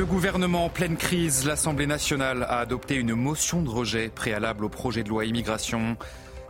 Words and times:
Le 0.00 0.06
gouvernement 0.06 0.64
en 0.64 0.70
pleine 0.70 0.96
crise, 0.96 1.44
l'Assemblée 1.44 1.86
nationale 1.86 2.44
a 2.44 2.60
adopté 2.60 2.94
une 2.94 3.14
motion 3.14 3.60
de 3.60 3.68
rejet 3.68 4.08
préalable 4.08 4.64
au 4.64 4.70
projet 4.70 5.02
de 5.02 5.10
loi 5.10 5.26
immigration. 5.26 5.98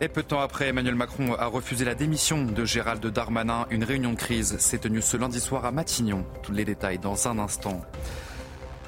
Et 0.00 0.06
peu 0.06 0.22
de 0.22 0.28
temps 0.28 0.38
après, 0.38 0.68
Emmanuel 0.68 0.94
Macron 0.94 1.34
a 1.34 1.46
refusé 1.46 1.84
la 1.84 1.96
démission 1.96 2.44
de 2.44 2.64
Gérald 2.64 3.04
Darmanin. 3.04 3.66
Une 3.70 3.82
réunion 3.82 4.12
de 4.12 4.16
crise 4.16 4.56
s'est 4.58 4.78
tenue 4.78 5.02
ce 5.02 5.16
lundi 5.16 5.40
soir 5.40 5.64
à 5.64 5.72
Matignon. 5.72 6.24
Tous 6.44 6.52
les 6.52 6.64
détails 6.64 7.00
dans 7.00 7.26
un 7.26 7.40
instant. 7.40 7.80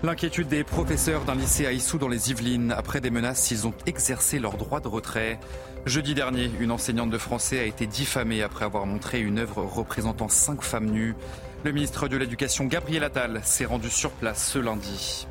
L'inquiétude 0.04 0.46
des 0.46 0.62
professeurs 0.62 1.24
d'un 1.24 1.34
lycée 1.34 1.66
à 1.66 1.72
Issou 1.72 1.98
dans 1.98 2.06
les 2.06 2.30
Yvelines 2.30 2.70
après 2.70 3.00
des 3.00 3.10
menaces 3.10 3.42
s'ils 3.42 3.66
ont 3.66 3.74
exercé 3.86 4.38
leur 4.38 4.56
droit 4.56 4.78
de 4.78 4.86
retrait. 4.86 5.40
Jeudi 5.86 6.14
dernier, 6.14 6.48
une 6.60 6.70
enseignante 6.70 7.10
de 7.10 7.18
français 7.18 7.58
a 7.58 7.64
été 7.64 7.88
diffamée 7.88 8.44
après 8.44 8.64
avoir 8.64 8.86
montré 8.86 9.18
une 9.20 9.40
œuvre 9.40 9.64
représentant 9.64 10.28
cinq 10.28 10.62
femmes 10.62 10.90
nues. 10.90 11.16
Le 11.64 11.70
ministre 11.70 12.08
de 12.08 12.16
l'Éducation, 12.16 12.64
Gabriel 12.64 13.04
Attal, 13.04 13.40
s'est 13.44 13.66
rendu 13.66 13.88
sur 13.88 14.10
place 14.10 14.50
ce 14.50 14.58
lundi. 14.58 15.28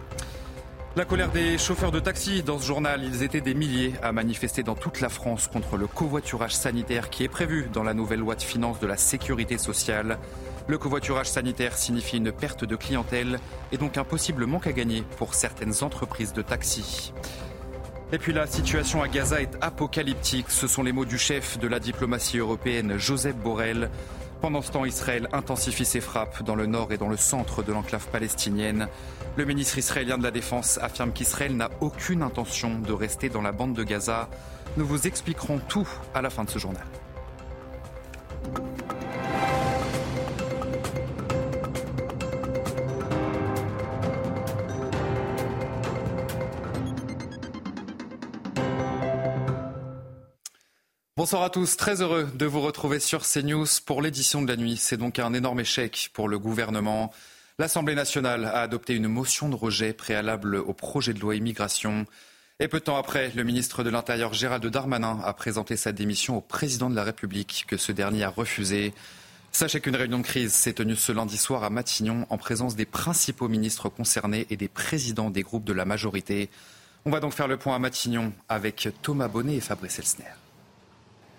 La 0.96 1.04
colère 1.04 1.30
des 1.30 1.58
chauffeurs 1.58 1.92
de 1.92 2.00
taxi 2.00 2.42
dans 2.42 2.58
ce 2.58 2.66
journal, 2.66 3.04
ils 3.04 3.22
étaient 3.22 3.42
des 3.42 3.54
milliers 3.54 3.94
à 4.02 4.14
manifester 4.14 4.64
dans 4.64 4.76
toute 4.76 5.02
la 5.02 5.10
France 5.10 5.48
contre 5.48 5.76
le 5.76 5.88
covoiturage 5.88 6.56
sanitaire 6.56 7.10
qui 7.10 7.26
est 7.26 7.30
prévu 7.30 7.70
dans 7.74 7.84
la 7.84 7.94
nouvelle 7.94 8.20
loi 8.20 8.36
de 8.36 8.42
finances 8.42 8.80
de 8.80 8.88
la 8.88 8.96
sécurité 8.96 9.58
sociale. 9.58 10.18
Le 10.68 10.78
covoiturage 10.78 11.28
sanitaire 11.28 11.78
signifie 11.78 12.16
une 12.16 12.32
perte 12.32 12.64
de 12.64 12.78
clientèle 12.78 13.38
et 13.74 13.78
donc 13.78 13.98
un 13.98 14.06
possible 14.06 14.46
manque 14.46 14.68
à 14.68 14.72
gagner 14.72 15.04
pour 15.18 15.34
certaines 15.34 15.84
entreprises 15.84 16.32
de 16.32 16.42
taxi. 16.42 17.12
Et 18.14 18.18
puis 18.18 18.32
la 18.32 18.48
situation 18.48 19.02
à 19.02 19.10
Gaza 19.10 19.42
est 19.42 19.58
apocalyptique, 19.60 20.50
ce 20.50 20.68
sont 20.68 20.84
les 20.84 20.94
mots 20.94 21.06
du 21.06 21.18
chef 21.18 21.60
de 21.60 21.68
la 21.68 21.80
diplomatie 21.80 22.38
européenne, 22.38 22.98
Joseph 22.98 23.36
Borrell. 23.36 23.90
Pendant 24.42 24.64
ce 24.64 24.72
temps, 24.72 24.86
Israël 24.86 25.30
intensifie 25.34 25.86
ses 25.86 26.02
frappes 26.02 26.42
dans 26.42 26.56
le 26.56 26.66
nord 26.66 26.92
et 26.92 26.98
dans 26.98 27.10
le 27.10 27.18
centre 27.18 27.62
de 27.62 27.72
l'enclave 27.72 28.08
palestinienne. 28.08 28.88
Le 29.38 29.46
ministre 29.46 29.78
israélien 29.78 30.18
de 30.18 30.24
la 30.24 30.32
Défense 30.32 30.80
affirme 30.82 31.14
qu'Israël 31.14 31.56
n'a 31.56 31.70
aucune 31.80 32.24
intention 32.24 32.80
de 32.80 32.92
rester 32.92 33.30
dans 33.30 33.44
la 33.44 33.52
bande 33.52 33.76
de 33.76 33.84
Gaza. 33.84 34.30
Nous 34.78 34.86
vous 34.86 35.06
expliquerons 35.06 35.60
tout 35.68 35.88
à 36.16 36.24
la 36.24 36.32
fin 36.32 36.44
de 36.44 36.50
ce 36.50 36.58
journal. 36.58 36.86
Bonsoir 51.22 51.44
à 51.44 51.52
tous, 51.52 51.78
très 51.78 52.02
heureux 52.02 52.28
de 52.34 52.48
vous 52.48 52.62
retrouver 52.62 53.00
sur 53.00 53.22
CNews 53.22 53.68
pour 53.86 54.02
l'édition 54.02 54.42
de 54.42 54.48
la 54.48 54.56
nuit. 54.56 54.76
C'est 54.76 54.98
donc 54.98 55.20
un 55.20 55.34
énorme 55.36 55.60
échec 55.60 56.10
pour 56.14 56.28
le 56.28 56.40
gouvernement. 56.40 57.14
L'Assemblée 57.60 57.94
nationale 57.94 58.46
a 58.46 58.62
adopté 58.62 58.96
une 58.96 59.08
motion 59.08 59.48
de 59.48 59.54
rejet 59.54 59.94
préalable 59.94 60.56
au 60.56 60.74
projet 60.74 61.14
de 61.14 61.20
loi 61.20 61.36
immigration. 61.36 62.08
Et 62.60 62.68
peu 62.68 62.80
de 62.80 62.86
temps 62.86 62.98
après, 62.98 63.32
le 63.36 63.44
ministre 63.44 63.84
de 63.84 63.92
l'Intérieur 63.92 64.34
Gérald 64.34 64.66
Darmanin 64.66 65.20
a 65.24 65.32
présenté 65.34 65.78
sa 65.78 65.92
démission 65.92 66.38
au 66.38 66.42
président 66.42 66.90
de 66.90 66.96
la 66.96 67.04
République, 67.04 67.66
que 67.68 67.78
ce 67.78 67.92
dernier 67.92 68.24
a 68.24 68.30
refusé. 68.30 68.92
Sachez 69.52 69.80
qu'une 69.80 69.98
réunion 69.98 70.18
de 70.18 70.24
crise 70.24 70.52
s'est 70.52 70.74
tenue 70.74 70.96
ce 70.96 71.12
lundi 71.12 71.38
soir 71.38 71.64
à 71.64 71.70
Matignon 71.70 72.26
en 72.32 72.40
présence 72.40 72.76
des 72.76 72.88
principaux 72.88 73.48
ministres 73.48 73.90
concernés 73.90 74.48
et 74.50 74.58
des 74.58 74.70
présidents 74.70 75.30
des 75.30 75.44
groupes 75.44 75.66
de 75.66 75.74
la 75.74 75.86
majorité. 75.86 76.50
On 77.06 77.12
va 77.12 77.20
donc 77.20 77.34
faire 77.34 77.48
le 77.48 77.58
point 77.58 77.76
à 77.76 77.80
Matignon 77.80 78.34
avec 78.50 78.90
Thomas 79.04 79.28
Bonnet 79.28 79.58
et 79.58 79.62
Fabrice 79.62 80.00
Elsner. 80.00 80.41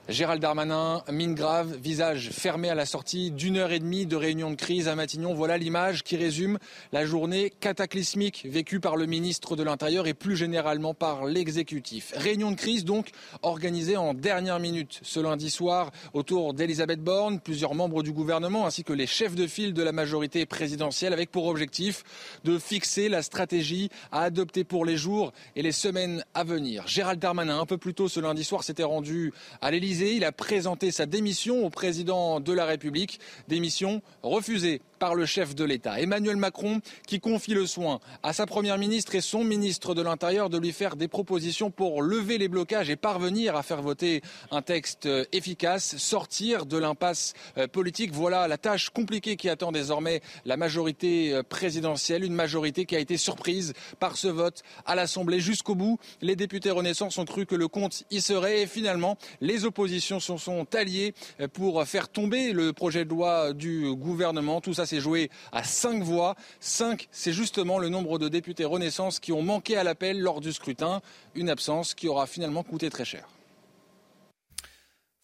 Gérald 0.09 0.43
Darmanin, 0.43 1.05
mine 1.13 1.37
grave, 1.37 1.77
visage 1.77 2.31
fermé 2.33 2.69
à 2.69 2.75
la 2.75 2.87
sortie 2.87 3.31
d'une 3.31 3.57
heure 3.57 3.71
et 3.71 3.79
demie 3.79 4.05
de 4.05 4.17
réunion 4.17 4.51
de 4.51 4.57
crise 4.57 4.89
à 4.89 4.97
Matignon. 4.97 5.33
Voilà 5.33 5.57
l'image 5.57 6.03
qui 6.03 6.17
résume 6.17 6.59
la 6.91 7.07
journée 7.07 7.53
cataclysmique 7.61 8.45
vécue 8.51 8.81
par 8.81 8.97
le 8.97 9.07
ministre 9.07 9.55
de 9.55 9.63
l'Intérieur 9.63 10.09
et 10.09 10.13
plus 10.13 10.37
généralement 10.37 10.93
par 10.93 11.25
l'exécutif. 11.25 12.13
Réunion 12.17 12.51
de 12.51 12.57
crise 12.57 12.85
donc 12.85 13.11
organisée 13.43 13.97
en 13.97 14.13
dernière 14.13 14.59
minute 14.59 14.99
ce 15.03 15.21
lundi 15.21 15.51
soir 15.51 15.93
autour 16.15 16.53
d'Elisabeth 16.53 17.01
Borne, 17.01 17.39
plusieurs 17.39 17.77
membres 17.77 18.03
du 18.03 18.11
gouvernement 18.11 18.67
ainsi 18.67 18.83
que 18.83 18.93
les 18.93 19.07
chefs 19.07 19.37
de 19.37 19.47
file 19.47 19.73
de 19.73 19.85
la 19.85 19.93
majorité 19.93 20.47
présidentielle 20.47 21.13
avec 21.13 21.31
pour 21.31 21.47
objectif 21.47 22.03
de 22.43 22.59
fixer 22.59 23.09
la 23.09 23.23
stratégie 23.23 23.89
à 24.11 24.23
adopter 24.23 24.65
pour 24.65 24.85
les 24.85 24.97
jours 24.97 25.33
et 25.55 25.63
les 25.63 25.71
semaines 25.71 26.25
à 26.35 26.43
venir. 26.43 26.89
Gérald 26.89 27.21
Darmanin, 27.21 27.61
un 27.61 27.67
peu 27.67 27.79
plus 27.79 27.95
tôt 27.95 28.09
ce 28.09 28.19
lundi 28.19 28.43
soir, 28.43 28.65
s'était 28.65 28.83
rendu 28.83 29.33
à 29.61 29.71
l'Élysée 29.71 29.92
il 29.93 30.25
a 30.25 30.33
présenté 30.33 30.91
sa 30.91 31.07
démission 31.07 31.65
au 31.65 31.71
président 31.71 32.41
de 32.41 32.53
la 32.53 32.65
République. 32.65 33.21
Démission 33.49 34.03
refusée 34.23 34.81
par 34.99 35.15
le 35.15 35.27
chef 35.27 35.57
de 35.57 35.65
l'État. 35.65 36.01
Emmanuel 36.01 36.37
Macron 36.37 36.81
qui 37.09 37.19
confie 37.19 37.55
le 37.55 37.67
soin 37.67 37.99
à 38.23 38.33
sa 38.33 38.47
première 38.47 38.79
ministre 38.79 39.17
et 39.17 39.21
son 39.21 39.43
ministre 39.43 39.95
de 39.97 40.03
l'Intérieur 40.03 40.49
de 40.49 40.59
lui 40.59 40.73
faire 40.73 40.95
des 40.95 41.09
propositions 41.09 41.73
pour 41.73 42.03
lever 42.03 42.39
les 42.39 42.47
blocages 42.47 42.89
et 42.89 42.95
parvenir 42.95 43.57
à 43.57 43.65
faire 43.65 43.83
voter 43.83 44.23
un 44.53 44.63
texte 44.63 45.09
efficace, 45.33 45.97
sortir 45.97 46.67
de 46.67 46.79
l'impasse 46.79 47.35
euh, 47.59 47.67
politique. 47.67 48.13
Voilà 48.13 48.47
la 48.47 48.59
tâche 48.59 48.91
compliquée 48.91 49.37
qui 49.37 49.49
attend 49.49 49.73
désormais 49.73 50.21
la 50.45 50.57
majorité 50.57 51.35
euh, 51.35 51.43
présidentielle, 51.43 52.23
une 52.23 52.35
majorité 52.35 52.85
qui 52.85 52.95
a 52.95 53.01
été 53.01 53.17
surprise 53.17 53.73
par 53.99 54.17
ce 54.17 54.29
vote 54.29 54.63
à 54.87 54.95
l'Assemblée 54.95 55.41
jusqu'au 55.41 55.75
bout. 55.75 55.99
Les 56.21 56.37
députés 56.37 56.71
Renaissance 56.71 57.19
ont 57.19 57.25
cru 57.25 57.45
que 57.45 57.57
le 57.57 57.67
compte 57.67 58.05
y 58.13 58.21
serait 58.21 58.63
et 58.63 58.67
finalement 58.69 59.19
les 59.41 59.65
oppositions 59.83 60.21
se 60.21 60.37
sont 60.37 60.75
alliées 60.77 61.13
euh, 61.41 61.49
pour 61.49 61.85
faire 61.85 62.09
tomber 62.09 62.53
le 62.53 62.73
projet 62.73 63.05
de 63.05 63.11
loi 63.11 63.53
du 63.53 63.93
gouvernement. 63.95 64.61
Tout 64.61 64.75
ça 64.75 64.87
s'est 64.87 65.01
joué 65.01 65.29
à 65.51 65.65
cinq 65.65 66.05
voix. 66.05 66.37
Cinq, 66.61 67.09
c'est 67.11 67.33
justement 67.33 67.81
le 67.81 67.89
nombre 67.89 68.21
de 68.21 68.29
députés 68.29 68.65
Renaissance 68.65 69.19
qui 69.19 69.33
ont 69.33 69.43
manqué 69.43 69.77
à 69.77 69.83
l'appel 69.83 70.21
lors 70.21 70.41
du 70.41 70.53
scrutin. 70.53 71.03
Une 71.35 71.51
absence 71.51 71.95
qui 71.95 72.07
aura 72.07 72.27
finalement 72.29 72.63
coûté 72.63 72.91
très 72.91 73.05
cher. 73.05 73.27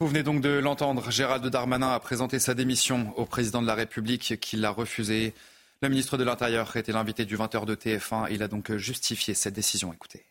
Vous 0.01 0.09
venez 0.09 0.25
donc 0.25 0.41
de 0.41 0.51
l'entendre. 0.51 1.09
Gérald 1.11 1.47
Darmanin 1.47 1.91
a 1.91 2.01
présenté 2.01 2.41
sa 2.41 2.55
démission 2.55 3.13
au 3.17 3.25
président 3.25 3.63
de 3.63 3.67
la 3.67 3.75
République 3.75 4.41
qui 4.41 4.57
l'a 4.57 4.71
refusé. 4.71 5.35
Le 5.83 5.89
ministre 5.89 6.17
de 6.17 6.25
l'Intérieur 6.25 6.75
était 6.77 6.93
l'invité 6.93 7.25
du 7.25 7.37
20h 7.37 7.65
de 7.65 7.77
TF1. 7.77 8.27
Il 8.33 8.43
a 8.43 8.49
donc 8.49 8.75
justifié 8.77 9.35
cette 9.35 9.55
décision. 9.55 9.93
Écoutez. 9.93 10.25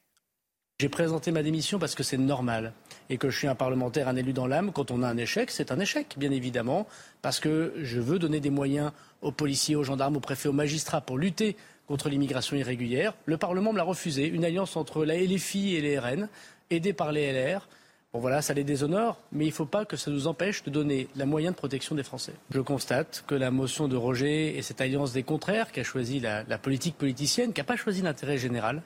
J'ai 0.80 0.90
présenté 0.90 1.32
ma 1.32 1.44
démission 1.44 1.80
parce 1.80 1.96
que 1.96 2.04
c'est 2.04 2.18
normal 2.18 2.74
et 3.10 3.18
que 3.18 3.30
je 3.30 3.38
suis 3.38 3.48
un 3.48 3.56
parlementaire, 3.56 4.08
un 4.08 4.16
élu 4.16 4.34
dans 4.34 4.48
l'âme. 4.48 4.72
Quand 4.72 4.92
on 4.92 5.04
a 5.04 5.08
un 5.08 5.18
échec, 5.18 5.52
c'est 5.52 5.72
un 5.72 5.80
échec, 5.80 6.16
bien 6.18 6.32
évidemment, 6.32 6.88
parce 7.22 7.40
que 7.40 7.74
je 7.82 8.00
veux 8.00 8.20
donner 8.20 8.40
des 8.40 8.50
moyens 8.50 8.92
aux 9.22 9.32
policiers, 9.32 9.76
aux 9.76 9.84
gendarmes, 9.84 10.18
aux 10.18 10.22
préfets, 10.22 10.50
aux 10.50 10.54
magistrats 10.54 11.02
pour 11.02 11.18
lutter 11.18 11.56
contre 11.88 12.10
l'immigration 12.10 12.56
irrégulière. 12.56 13.14
Le 13.26 13.38
Parlement 13.38 13.72
me 13.72 13.78
l'a 13.78 13.84
refusé. 13.84 14.28
Une 14.28 14.44
alliance 14.44 14.76
entre 14.76 15.06
la 15.06 15.16
LFI 15.16 15.76
et 15.76 15.82
les 15.82 15.98
RN, 15.98 16.28
aidée 16.70 16.94
par 16.94 17.12
les 17.12 17.32
LR. 17.32 17.68
Bon 18.14 18.20
voilà, 18.20 18.42
ça 18.42 18.54
les 18.54 18.64
déshonore, 18.64 19.20
mais 19.32 19.46
il 19.46 19.50
ne 19.50 19.54
faut 19.54 19.66
pas 19.66 19.86
que 19.86 19.98
ça 19.98 20.10
nous 20.12 20.28
empêche 20.28 20.64
de 20.64 20.70
donner 20.70 21.08
la 21.16 21.26
moyen 21.26 21.52
de 21.52 21.56
protection 21.56 21.96
des 21.96 22.04
Français. 22.04 22.34
Je 22.52 22.62
constate 22.62 23.24
que 23.28 23.36
la 23.36 23.52
motion 23.52 23.88
de 23.88 23.98
rejet 23.98 24.56
et 24.56 24.62
cette 24.62 24.82
alliance 24.82 25.12
des 25.12 25.24
contraires 25.24 25.72
qui 25.72 25.82
a 25.82 25.84
choisi 25.84 26.20
la 26.20 26.58
politique 26.58 26.98
politicienne, 26.98 27.54
qui 27.54 27.60
n'a 27.60 27.66
pas 27.66 27.76
choisi 27.76 28.02
l'intérêt 28.02 28.38
général, 28.38 28.82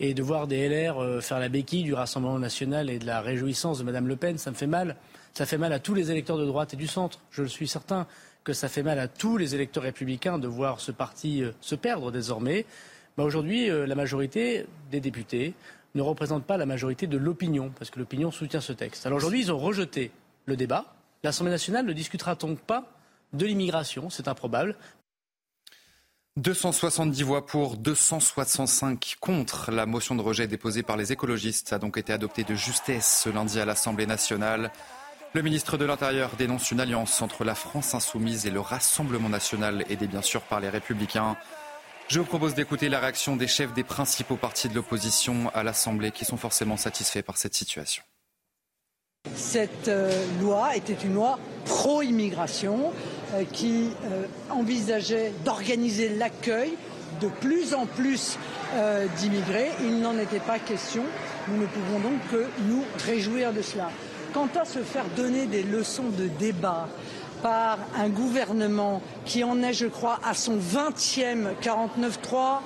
et 0.00 0.14
de 0.14 0.22
voir 0.22 0.46
des 0.46 0.66
LR 0.66 0.98
euh, 0.98 1.20
faire 1.20 1.38
la 1.38 1.50
béquille 1.50 1.84
du 1.84 1.92
Rassemblement 1.92 2.38
national 2.38 2.88
et 2.88 2.98
de 2.98 3.06
la 3.06 3.20
réjouissance 3.20 3.78
de 3.78 3.84
Mme 3.84 4.08
Le 4.08 4.16
Pen, 4.16 4.38
ça 4.38 4.50
me 4.50 4.56
fait 4.56 4.66
mal. 4.66 4.96
Ça 5.34 5.46
fait 5.46 5.58
mal 5.58 5.72
à 5.72 5.78
tous 5.78 5.94
les 5.94 6.10
électeurs 6.10 6.38
de 6.38 6.46
droite 6.46 6.74
et 6.74 6.76
du 6.76 6.86
centre. 6.86 7.20
Je 7.30 7.42
le 7.42 7.48
suis 7.48 7.68
certain 7.68 8.06
que 8.42 8.54
ça 8.54 8.68
fait 8.68 8.82
mal 8.82 8.98
à 8.98 9.06
tous 9.06 9.36
les 9.36 9.54
électeurs 9.54 9.82
républicains 9.82 10.38
de 10.38 10.48
voir 10.48 10.80
ce 10.80 10.90
parti 10.90 11.44
euh, 11.44 11.52
se 11.60 11.74
perdre 11.74 12.10
désormais. 12.10 12.64
Bah, 13.16 13.24
Aujourd'hui, 13.24 13.70
euh, 13.70 13.86
la 13.86 13.94
majorité 13.94 14.66
des 14.90 15.00
députés 15.00 15.52
ne 15.94 16.02
représente 16.02 16.44
pas 16.44 16.56
la 16.56 16.66
majorité 16.66 17.06
de 17.06 17.18
l'opinion, 17.18 17.70
parce 17.78 17.90
que 17.90 17.98
l'opinion 17.98 18.30
soutient 18.30 18.60
ce 18.60 18.72
texte. 18.72 19.04
Alors 19.04 19.18
aujourd'hui, 19.18 19.40
ils 19.40 19.52
ont 19.52 19.58
rejeté 19.58 20.12
le 20.46 20.56
débat. 20.56 20.94
L'Assemblée 21.22 21.50
nationale 21.52 21.84
ne 21.84 21.92
discutera 21.92 22.36
donc 22.36 22.58
pas 22.60 22.86
de 23.34 23.44
l'immigration, 23.44 24.08
c'est 24.08 24.28
improbable, 24.28 24.76
270 26.40 27.22
voix 27.22 27.44
pour, 27.44 27.76
265 27.76 29.16
contre. 29.20 29.70
La 29.70 29.84
motion 29.84 30.14
de 30.14 30.22
rejet 30.22 30.46
déposée 30.46 30.82
par 30.82 30.96
les 30.96 31.12
écologistes 31.12 31.74
a 31.74 31.78
donc 31.78 31.98
été 31.98 32.14
adoptée 32.14 32.44
de 32.44 32.54
justesse 32.54 33.20
ce 33.24 33.28
lundi 33.28 33.60
à 33.60 33.66
l'Assemblée 33.66 34.06
nationale. 34.06 34.72
Le 35.34 35.42
ministre 35.42 35.76
de 35.76 35.84
l'Intérieur 35.84 36.30
dénonce 36.38 36.70
une 36.70 36.80
alliance 36.80 37.20
entre 37.20 37.44
la 37.44 37.54
France 37.54 37.94
insoumise 37.94 38.46
et 38.46 38.50
le 38.50 38.60
Rassemblement 38.60 39.28
national, 39.28 39.84
aidé 39.90 40.06
bien 40.06 40.22
sûr 40.22 40.40
par 40.40 40.60
les 40.60 40.70
Républicains. 40.70 41.36
Je 42.08 42.20
vous 42.20 42.24
propose 42.26 42.54
d'écouter 42.54 42.88
la 42.88 43.00
réaction 43.00 43.36
des 43.36 43.46
chefs 43.46 43.74
des 43.74 43.84
principaux 43.84 44.36
partis 44.36 44.70
de 44.70 44.74
l'opposition 44.74 45.50
à 45.54 45.62
l'Assemblée 45.62 46.10
qui 46.10 46.24
sont 46.24 46.38
forcément 46.38 46.78
satisfaits 46.78 47.22
par 47.22 47.36
cette 47.36 47.54
situation. 47.54 48.02
Cette 49.34 49.88
euh, 49.88 50.10
loi 50.40 50.74
était 50.74 50.94
une 51.04 51.14
loi 51.14 51.38
pro-immigration 51.66 52.92
qui 53.52 53.90
euh, 54.04 54.24
envisageait 54.50 55.32
d'organiser 55.44 56.08
l'accueil 56.10 56.72
de 57.20 57.28
plus 57.28 57.74
en 57.74 57.86
plus 57.86 58.38
d'immigrés. 59.16 59.72
Il 59.82 60.00
n'en 60.00 60.16
était 60.16 60.38
pas 60.38 60.60
question. 60.60 61.02
Nous 61.48 61.60
ne 61.60 61.66
pouvons 61.66 61.98
donc 61.98 62.20
que 62.30 62.46
nous 62.68 62.84
réjouir 63.04 63.52
de 63.52 63.62
cela. 63.62 63.90
Quant 64.32 64.48
à 64.58 64.64
se 64.64 64.78
faire 64.78 65.04
donner 65.16 65.46
des 65.46 65.64
leçons 65.64 66.08
de 66.16 66.28
débat 66.38 66.88
par 67.42 67.78
un 67.96 68.08
gouvernement 68.08 69.02
qui 69.24 69.44
en 69.44 69.62
est, 69.62 69.72
je 69.72 69.86
crois, 69.86 70.20
à 70.24 70.34
son 70.34 70.56
20e 70.56 71.48
49-3, 71.62 72.60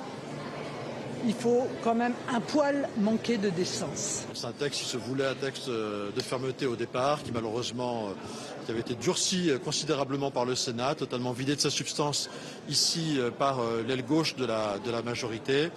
il 1.25 1.33
faut 1.33 1.67
quand 1.83 1.95
même 1.95 2.13
un 2.29 2.39
poil 2.39 2.87
manquer 2.97 3.37
de 3.37 3.49
décence. 3.49 4.25
C'est 4.33 4.45
un 4.45 4.51
texte 4.51 4.81
qui 4.81 4.85
se 4.85 4.97
voulait 4.97 5.25
un 5.25 5.35
texte 5.35 5.69
euh, 5.69 6.11
de 6.15 6.21
fermeté 6.21 6.67
au 6.67 6.75
départ, 6.75 7.23
qui 7.23 7.31
malheureusement 7.31 8.09
euh, 8.09 8.71
avait 8.71 8.81
été 8.81 8.95
durci 8.95 9.49
euh, 9.49 9.57
considérablement 9.57 10.31
par 10.31 10.45
le 10.45 10.55
Sénat, 10.55 10.95
totalement 10.95 11.31
vidé 11.31 11.55
de 11.55 11.61
sa 11.61 11.69
substance 11.69 12.29
ici 12.69 13.19
par 13.37 13.59
l'aile 13.87 14.03
gauche 14.03 14.35
de 14.35 14.45
la 14.45 15.01
majorité, 15.03 15.69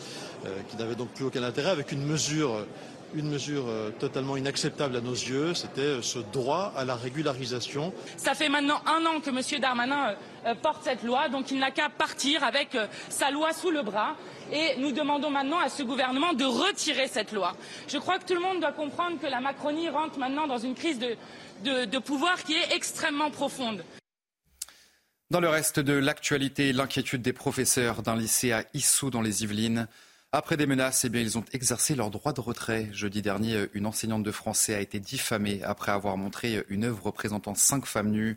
qui 0.70 0.76
n'avait 0.76 0.94
donc 0.94 1.08
plus 1.10 1.26
aucun 1.26 1.42
intérêt, 1.42 1.70
avec 1.70 1.92
une 1.92 2.02
mesure 2.02 2.64
une 3.14 3.30
mesure 3.30 3.64
euh, 3.68 3.90
totalement 3.90 4.36
inacceptable 4.36 4.96
à 4.96 5.00
nos 5.00 5.12
yeux, 5.12 5.54
c'était 5.54 5.80
euh, 5.80 6.02
ce 6.02 6.18
droit 6.18 6.72
à 6.76 6.84
la 6.84 6.94
régularisation. 6.94 7.92
Ça 8.16 8.34
fait 8.34 8.48
maintenant 8.48 8.80
un 8.86 9.04
an 9.06 9.20
que 9.20 9.30
M. 9.30 9.60
Darmanin 9.60 10.14
euh, 10.46 10.54
porte 10.54 10.84
cette 10.84 11.02
loi, 11.02 11.28
donc 11.28 11.50
il 11.50 11.58
n'a 11.58 11.70
qu'à 11.70 11.88
partir 11.88 12.44
avec 12.44 12.76
sa 13.08 13.30
loi 13.30 13.52
sous 13.52 13.70
le 13.70 13.82
bras. 13.82 14.16
Et 14.52 14.76
nous 14.78 14.92
demandons 14.92 15.30
maintenant 15.30 15.58
à 15.58 15.68
ce 15.68 15.82
gouvernement 15.82 16.32
de 16.32 16.44
retirer 16.44 17.06
cette 17.06 17.32
loi. 17.32 17.54
Je 17.86 17.98
crois 17.98 18.18
que 18.18 18.24
tout 18.24 18.34
le 18.34 18.40
monde 18.40 18.60
doit 18.60 18.72
comprendre 18.72 19.20
que 19.20 19.26
la 19.26 19.40
Macronie 19.40 19.90
rentre 19.90 20.18
maintenant 20.18 20.46
dans 20.46 20.58
une 20.58 20.74
crise 20.74 20.98
de, 20.98 21.84
de 21.84 21.98
pouvoir 21.98 22.42
qui 22.44 22.54
est 22.54 22.74
extrêmement 22.74 23.30
profonde. 23.30 23.84
Dans 25.30 25.40
le 25.40 25.50
reste 25.50 25.80
de 25.80 25.92
l'actualité, 25.92 26.72
l'inquiétude 26.72 27.20
des 27.20 27.34
professeurs 27.34 28.00
d'un 28.00 28.16
lycée 28.16 28.52
à 28.52 28.64
Issou 28.72 29.10
dans 29.10 29.20
les 29.20 29.42
Yvelines. 29.42 29.86
Après 30.30 30.58
des 30.58 30.66
menaces, 30.66 31.06
eh 31.06 31.08
bien, 31.08 31.22
ils 31.22 31.38
ont 31.38 31.44
exercé 31.52 31.94
leur 31.94 32.10
droit 32.10 32.34
de 32.34 32.40
retrait. 32.42 32.90
Jeudi 32.92 33.22
dernier, 33.22 33.64
une 33.72 33.86
enseignante 33.86 34.22
de 34.22 34.30
français 34.30 34.74
a 34.74 34.80
été 34.80 35.00
diffamée 35.00 35.62
après 35.62 35.90
avoir 35.90 36.18
montré 36.18 36.64
une 36.68 36.84
œuvre 36.84 37.02
représentant 37.04 37.54
cinq 37.54 37.86
femmes 37.86 38.10
nues. 38.10 38.36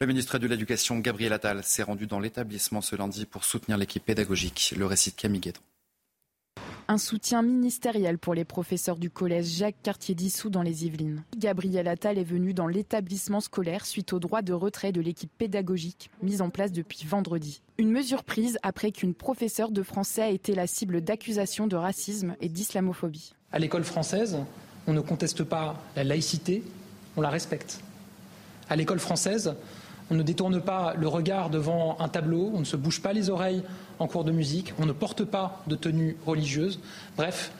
Le 0.00 0.08
ministre 0.08 0.38
de 0.38 0.48
l'Éducation, 0.48 0.98
Gabriel 0.98 1.32
Attal, 1.32 1.62
s'est 1.62 1.84
rendu 1.84 2.08
dans 2.08 2.18
l'établissement 2.18 2.80
ce 2.80 2.96
lundi 2.96 3.24
pour 3.24 3.44
soutenir 3.44 3.78
l'équipe 3.78 4.04
pédagogique. 4.04 4.74
Le 4.76 4.86
récit 4.86 5.10
de 5.10 5.16
Camille 5.16 5.40
Guédon. 5.40 5.60
Un 6.90 6.96
soutien 6.96 7.42
ministériel 7.42 8.16
pour 8.16 8.32
les 8.32 8.46
professeurs 8.46 8.96
du 8.96 9.10
collège 9.10 9.44
Jacques 9.44 9.82
Cartier 9.82 10.14
d'Issou 10.14 10.48
dans 10.48 10.62
les 10.62 10.86
Yvelines. 10.86 11.22
Gabriel 11.36 11.86
Attal 11.86 12.16
est 12.16 12.24
venu 12.24 12.54
dans 12.54 12.66
l'établissement 12.66 13.40
scolaire 13.40 13.84
suite 13.84 14.14
au 14.14 14.18
droit 14.18 14.40
de 14.40 14.54
retrait 14.54 14.90
de 14.90 15.02
l'équipe 15.02 15.30
pédagogique 15.36 16.10
mise 16.22 16.40
en 16.40 16.48
place 16.48 16.72
depuis 16.72 17.04
vendredi. 17.04 17.60
Une 17.76 17.90
mesure 17.90 18.24
prise 18.24 18.58
après 18.62 18.90
qu'une 18.90 19.12
professeure 19.12 19.70
de 19.70 19.82
français 19.82 20.22
a 20.22 20.30
été 20.30 20.54
la 20.54 20.66
cible 20.66 21.02
d'accusations 21.02 21.66
de 21.66 21.76
racisme 21.76 22.36
et 22.40 22.48
d'islamophobie. 22.48 23.34
À 23.52 23.58
l'école 23.58 23.84
française, 23.84 24.38
on 24.86 24.94
ne 24.94 25.02
conteste 25.02 25.44
pas 25.44 25.78
la 25.94 26.04
laïcité, 26.04 26.62
on 27.18 27.20
la 27.20 27.28
respecte. 27.28 27.82
À 28.70 28.76
l'école 28.76 28.98
française, 28.98 29.54
on 30.10 30.14
ne 30.14 30.22
détourne 30.22 30.62
pas 30.62 30.94
le 30.94 31.06
regard 31.06 31.50
devant 31.50 32.00
un 32.00 32.08
tableau, 32.08 32.50
on 32.54 32.60
ne 32.60 32.64
se 32.64 32.76
bouge 32.76 33.02
pas 33.02 33.12
les 33.12 33.28
oreilles 33.28 33.62
en 33.98 34.06
cours 34.06 34.24
de 34.24 34.32
musique, 34.32 34.72
on 34.78 34.86
ne 34.86 34.92
porte 34.92 35.24
pas 35.24 35.62
de 35.66 35.76
tenue 35.76 36.16
religieuse. 36.26 36.80
Bref, 37.16 37.52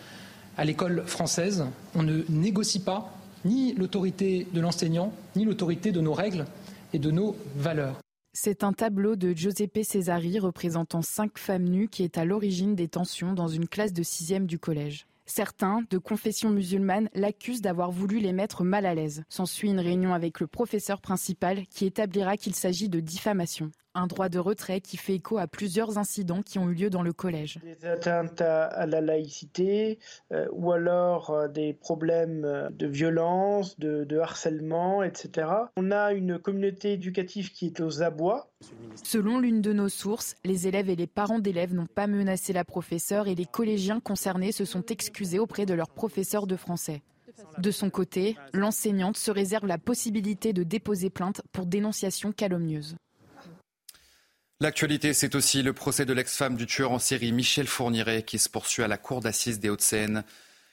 à 0.57 0.65
l'école 0.65 1.05
française, 1.07 1.67
on 1.95 2.03
ne 2.03 2.23
négocie 2.29 2.81
pas 2.81 3.13
ni 3.45 3.75
l'autorité 3.75 4.47
de 4.53 4.61
l'enseignant, 4.61 5.13
ni 5.37 5.45
l'autorité 5.45 5.93
de 5.93 6.01
nos 6.01 6.13
règles 6.13 6.47
et 6.93 6.99
de 6.99 7.11
nos 7.11 7.37
valeurs. 7.57 7.99
C'est 8.35 8.63
un 8.63 8.73
tableau 8.73 9.17
de 9.17 9.33
Giuseppe 9.33 9.83
Cesari 9.83 10.39
représentant 10.39 11.03
cinq 11.03 11.39
femmes 11.39 11.65
nues 11.65 11.89
qui 11.89 12.03
est 12.03 12.19
à 12.19 12.25
l'origine 12.25 12.75
des 12.75 12.89
tensions 12.89 13.33
dans 13.33 13.49
une 13.49 13.69
classe 13.69 13.93
de 13.93 14.03
sixième 14.03 14.47
du 14.47 14.59
collège. 14.59 15.07
Certains, 15.27 15.83
de 15.91 15.99
confession 15.99 16.49
musulmane, 16.49 17.11
l'accusent 17.15 17.61
d'avoir 17.61 17.91
voulu 17.91 18.19
les 18.19 18.33
mettre 18.33 18.65
mal 18.65 18.87
à 18.87 18.95
l'aise. 18.95 19.25
S'ensuit 19.29 19.69
une 19.69 19.81
réunion 19.81 20.15
avec 20.15 20.41
le 20.41 20.47
professeur 20.47 21.01
principal 21.01 21.67
qui 21.67 21.85
établira 21.85 22.37
qu'il 22.37 22.55
s'agit 22.55 22.89
de 22.89 23.01
diffamation 23.01 23.71
un 23.99 24.07
droit 24.07 24.29
de 24.29 24.39
retrait 24.39 24.81
qui 24.81 24.97
fait 24.97 25.15
écho 25.15 25.39
à 25.39 25.47
plusieurs 25.47 25.99
incidents 25.99 26.43
qui 26.43 26.59
ont 26.59 26.69
eu 26.71 26.75
lieu 26.75 26.91
dans 26.91 27.03
le 27.03 27.13
collège. 27.13 27.59
Des 27.63 27.87
atteintes 27.87 28.41
à, 28.41 28.87
la 28.87 29.01
laïcité 29.01 29.99
euh, 30.33 30.47
ou 30.53 30.73
alors 30.73 31.31
euh, 31.31 31.49
des 31.49 31.73
problèmes 31.73 32.45
euh, 32.45 32.71
de 32.71 32.87
violence, 32.87 33.79
de, 33.79 34.05
de, 34.05 34.19
harcèlement, 34.19 35.03
etc. 35.03 35.49
On 35.77 35.91
a 35.91 36.13
une 36.13 36.39
communauté 36.39 36.93
éducative 36.93 37.53
qui 37.53 37.67
est 37.67 37.81
aux 37.81 38.03
abois. 38.03 38.51
Selon 39.03 39.39
l'une 39.39 39.61
de 39.61 39.73
nos 39.73 39.89
sources, 39.89 40.37
les 40.45 40.67
élèves 40.67 40.91
et 40.91 40.97
les 40.97 41.07
parents 41.07 41.39
d'élèves 41.39 41.75
n'ont 41.75 41.87
pas 41.87 42.07
menacé 42.07 42.53
la 42.53 42.65
professeure 42.65 43.29
et 43.29 43.35
les 43.35 43.47
collégiens 43.47 44.01
concernés 44.01 44.53
se 44.53 44.65
sont 44.65 44.85
excusés 44.87 45.39
auprès 45.39 45.67
de 45.67 45.75
leur 45.75 45.91
professeur 45.91 46.47
de 46.47 46.57
français. 46.57 47.03
De 47.59 47.71
son 47.71 47.91
côté, 47.91 48.37
l'enseignante 48.53 49.17
se 49.17 49.31
réserve 49.31 49.67
la 49.67 49.79
possibilité 49.79 50.53
de 50.53 50.63
déposer 50.63 51.11
plainte 51.11 51.43
pour 51.53 51.67
dénonciation 51.67 52.33
calomnieuse. 52.33 52.97
L'actualité, 54.61 55.15
c'est 55.15 55.37
aussi 55.37 55.63
le 55.63 55.73
procès 55.73 56.05
de 56.05 56.13
l'ex-femme 56.13 56.57
du 56.57 56.67
tueur 56.67 56.91
en 56.91 56.99
série 56.99 57.31
Michel 57.31 57.69
Fourniret 57.69 58.25
qui 58.25 58.41
se 58.41 58.49
poursuit 58.49 58.83
à 58.83 58.89
la 58.89 58.99
cour 58.99 59.21
d'assises 59.21 59.61
des 59.61 59.71
Hauts-de-Seine. 59.71 60.25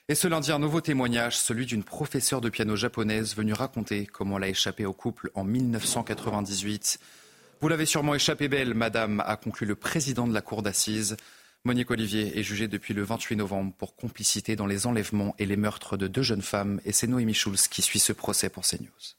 Et 0.08 0.16
ce 0.16 0.26
lundi, 0.26 0.50
un 0.50 0.58
nouveau 0.58 0.80
témoignage, 0.80 1.38
celui 1.38 1.66
d'une 1.66 1.84
professeure 1.84 2.40
de 2.40 2.48
piano 2.48 2.74
japonaise 2.74 3.36
venue 3.36 3.52
raconter 3.52 4.04
comment 4.04 4.38
elle 4.38 4.44
a 4.44 4.48
échappé 4.48 4.86
au 4.86 4.92
couple 4.92 5.30
en 5.36 5.44
1998. 5.44 6.98
Vous 7.60 7.68
l'avez 7.68 7.86
sûrement 7.86 8.16
échappé 8.16 8.48
belle, 8.48 8.74
madame, 8.74 9.22
a 9.24 9.36
conclu 9.36 9.68
le 9.68 9.76
président 9.76 10.26
de 10.26 10.34
la 10.34 10.42
cour 10.42 10.62
d'assises. 10.62 11.16
Monique 11.62 11.92
Olivier 11.92 12.36
est 12.36 12.42
jugée 12.42 12.66
depuis 12.66 12.92
le 12.92 13.04
28 13.04 13.36
novembre 13.36 13.72
pour 13.78 13.94
complicité 13.94 14.56
dans 14.56 14.66
les 14.66 14.88
enlèvements 14.88 15.36
et 15.38 15.46
les 15.46 15.56
meurtres 15.56 15.96
de 15.96 16.08
deux 16.08 16.22
jeunes 16.22 16.42
femmes. 16.42 16.80
Et 16.84 16.90
c'est 16.90 17.06
Noémie 17.06 17.34
Schulz 17.34 17.68
qui 17.68 17.82
suit 17.82 18.00
ce 18.00 18.12
procès 18.12 18.48
pour 18.48 18.64
CNews. 18.64 19.16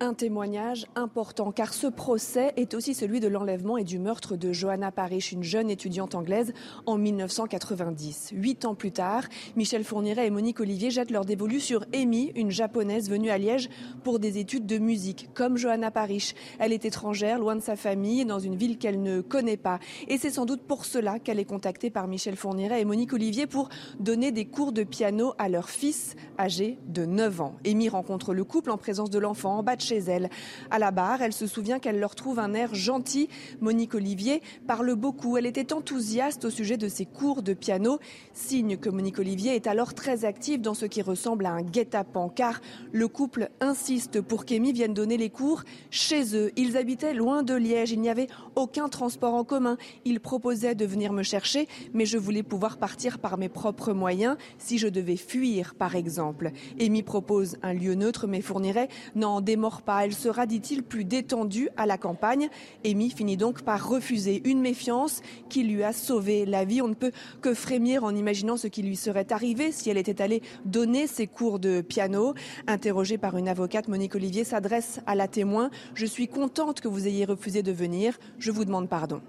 Un 0.00 0.14
témoignage 0.14 0.86
important 0.94 1.50
car 1.50 1.74
ce 1.74 1.88
procès 1.88 2.52
est 2.56 2.74
aussi 2.74 2.94
celui 2.94 3.18
de 3.18 3.26
l'enlèvement 3.26 3.76
et 3.78 3.82
du 3.82 3.98
meurtre 3.98 4.36
de 4.36 4.52
Johanna 4.52 4.92
Parrish, 4.92 5.32
une 5.32 5.42
jeune 5.42 5.70
étudiante 5.70 6.14
anglaise, 6.14 6.52
en 6.86 6.98
1990. 6.98 8.30
Huit 8.32 8.64
ans 8.64 8.76
plus 8.76 8.92
tard, 8.92 9.24
Michel 9.56 9.82
Fourniret 9.82 10.28
et 10.28 10.30
Monique 10.30 10.60
Olivier 10.60 10.92
jettent 10.92 11.10
leur 11.10 11.24
dévolu 11.24 11.58
sur 11.58 11.84
Amy, 11.92 12.30
une 12.36 12.52
japonaise 12.52 13.10
venue 13.10 13.30
à 13.30 13.38
Liège 13.38 13.70
pour 14.04 14.20
des 14.20 14.38
études 14.38 14.66
de 14.66 14.78
musique. 14.78 15.30
Comme 15.34 15.56
Johanna 15.56 15.90
Parrish, 15.90 16.34
elle 16.60 16.72
est 16.72 16.84
étrangère, 16.84 17.40
loin 17.40 17.56
de 17.56 17.60
sa 17.60 17.74
famille, 17.74 18.24
dans 18.24 18.38
une 18.38 18.54
ville 18.54 18.78
qu'elle 18.78 19.02
ne 19.02 19.20
connaît 19.20 19.56
pas. 19.56 19.80
Et 20.06 20.16
c'est 20.16 20.30
sans 20.30 20.46
doute 20.46 20.62
pour 20.62 20.84
cela 20.84 21.18
qu'elle 21.18 21.40
est 21.40 21.44
contactée 21.44 21.90
par 21.90 22.06
Michel 22.06 22.36
Fourniret 22.36 22.80
et 22.80 22.84
Monique 22.84 23.14
Olivier 23.14 23.48
pour 23.48 23.68
donner 23.98 24.30
des 24.30 24.44
cours 24.44 24.70
de 24.70 24.84
piano 24.84 25.32
à 25.38 25.48
leur 25.48 25.68
fils 25.68 26.14
âgé 26.38 26.78
de 26.86 27.04
9 27.04 27.40
ans. 27.40 27.56
Amy 27.66 27.88
rencontre 27.88 28.32
le 28.32 28.44
couple 28.44 28.70
en 28.70 28.78
présence 28.78 29.10
de 29.10 29.18
l'enfant 29.18 29.58
en 29.58 29.64
bas 29.64 29.74
chez 29.88 29.98
elle. 29.98 30.28
À 30.70 30.78
la 30.78 30.90
barre, 30.90 31.22
elle 31.22 31.32
se 31.32 31.46
souvient 31.46 31.78
qu'elle 31.78 31.98
leur 31.98 32.14
trouve 32.14 32.38
un 32.38 32.52
air 32.52 32.74
gentil. 32.74 33.28
Monique 33.60 33.94
Olivier 33.94 34.42
parle 34.66 34.94
beaucoup. 34.94 35.36
Elle 35.36 35.46
était 35.46 35.72
enthousiaste 35.72 36.44
au 36.44 36.50
sujet 36.50 36.76
de 36.76 36.88
ses 36.88 37.06
cours 37.06 37.42
de 37.42 37.54
piano, 37.54 37.98
signe 38.34 38.76
que 38.76 38.90
Monique 38.90 39.18
Olivier 39.18 39.54
est 39.54 39.66
alors 39.66 39.94
très 39.94 40.24
active 40.24 40.60
dans 40.60 40.74
ce 40.74 40.84
qui 40.84 41.00
ressemble 41.00 41.46
à 41.46 41.52
un 41.52 41.62
guet-apens, 41.62 42.30
car 42.34 42.60
le 42.92 43.08
couple 43.08 43.48
insiste 43.60 44.20
pour 44.20 44.44
qu'Amy 44.44 44.72
vienne 44.72 44.92
donner 44.92 45.16
les 45.16 45.30
cours 45.30 45.62
chez 45.90 46.36
eux. 46.36 46.52
Ils 46.56 46.76
habitaient 46.76 47.14
loin 47.14 47.42
de 47.42 47.54
Liège, 47.54 47.92
il 47.92 48.00
n'y 48.00 48.10
avait 48.10 48.28
aucun 48.56 48.88
transport 48.88 49.34
en 49.34 49.44
commun. 49.44 49.78
Ils 50.04 50.20
proposaient 50.20 50.74
de 50.74 50.84
venir 50.84 51.12
me 51.12 51.22
chercher, 51.22 51.66
mais 51.94 52.04
je 52.04 52.18
voulais 52.18 52.42
pouvoir 52.42 52.76
partir 52.76 53.18
par 53.18 53.38
mes 53.38 53.48
propres 53.48 53.92
moyens 53.92 54.36
si 54.58 54.76
je 54.76 54.88
devais 54.88 55.16
fuir, 55.16 55.74
par 55.74 55.96
exemple. 55.96 56.50
Amy 56.78 57.02
propose 57.02 57.56
un 57.62 57.72
lieu 57.72 57.94
neutre, 57.94 58.26
mais 58.26 58.42
fournirait 58.42 58.88
n'en 59.14 59.40
démord 59.40 59.77
Elle 59.86 60.14
sera, 60.14 60.46
dit-il, 60.46 60.82
plus 60.82 61.04
détendue 61.04 61.68
à 61.76 61.86
la 61.86 61.98
campagne. 61.98 62.48
Amy 62.84 63.10
finit 63.10 63.36
donc 63.36 63.62
par 63.62 63.88
refuser 63.88 64.42
une 64.44 64.60
méfiance 64.60 65.22
qui 65.48 65.64
lui 65.64 65.82
a 65.82 65.92
sauvé 65.92 66.46
la 66.46 66.64
vie. 66.64 66.82
On 66.82 66.88
ne 66.88 66.94
peut 66.94 67.12
que 67.40 67.54
frémir 67.54 68.04
en 68.04 68.14
imaginant 68.14 68.56
ce 68.56 68.66
qui 68.66 68.82
lui 68.82 68.96
serait 68.96 69.32
arrivé 69.32 69.72
si 69.72 69.90
elle 69.90 69.98
était 69.98 70.22
allée 70.22 70.42
donner 70.64 71.06
ses 71.06 71.26
cours 71.26 71.58
de 71.58 71.80
piano. 71.80 72.34
Interrogée 72.66 73.18
par 73.18 73.36
une 73.36 73.48
avocate, 73.48 73.88
Monique 73.88 74.14
Olivier 74.14 74.44
s'adresse 74.44 75.00
à 75.06 75.14
la 75.14 75.28
témoin. 75.28 75.70
Je 75.94 76.06
suis 76.06 76.28
contente 76.28 76.80
que 76.80 76.88
vous 76.88 77.06
ayez 77.06 77.24
refusé 77.24 77.62
de 77.62 77.72
venir. 77.72 78.18
Je 78.38 78.50
vous 78.50 78.64
demande 78.64 78.88
pardon. 78.88 79.20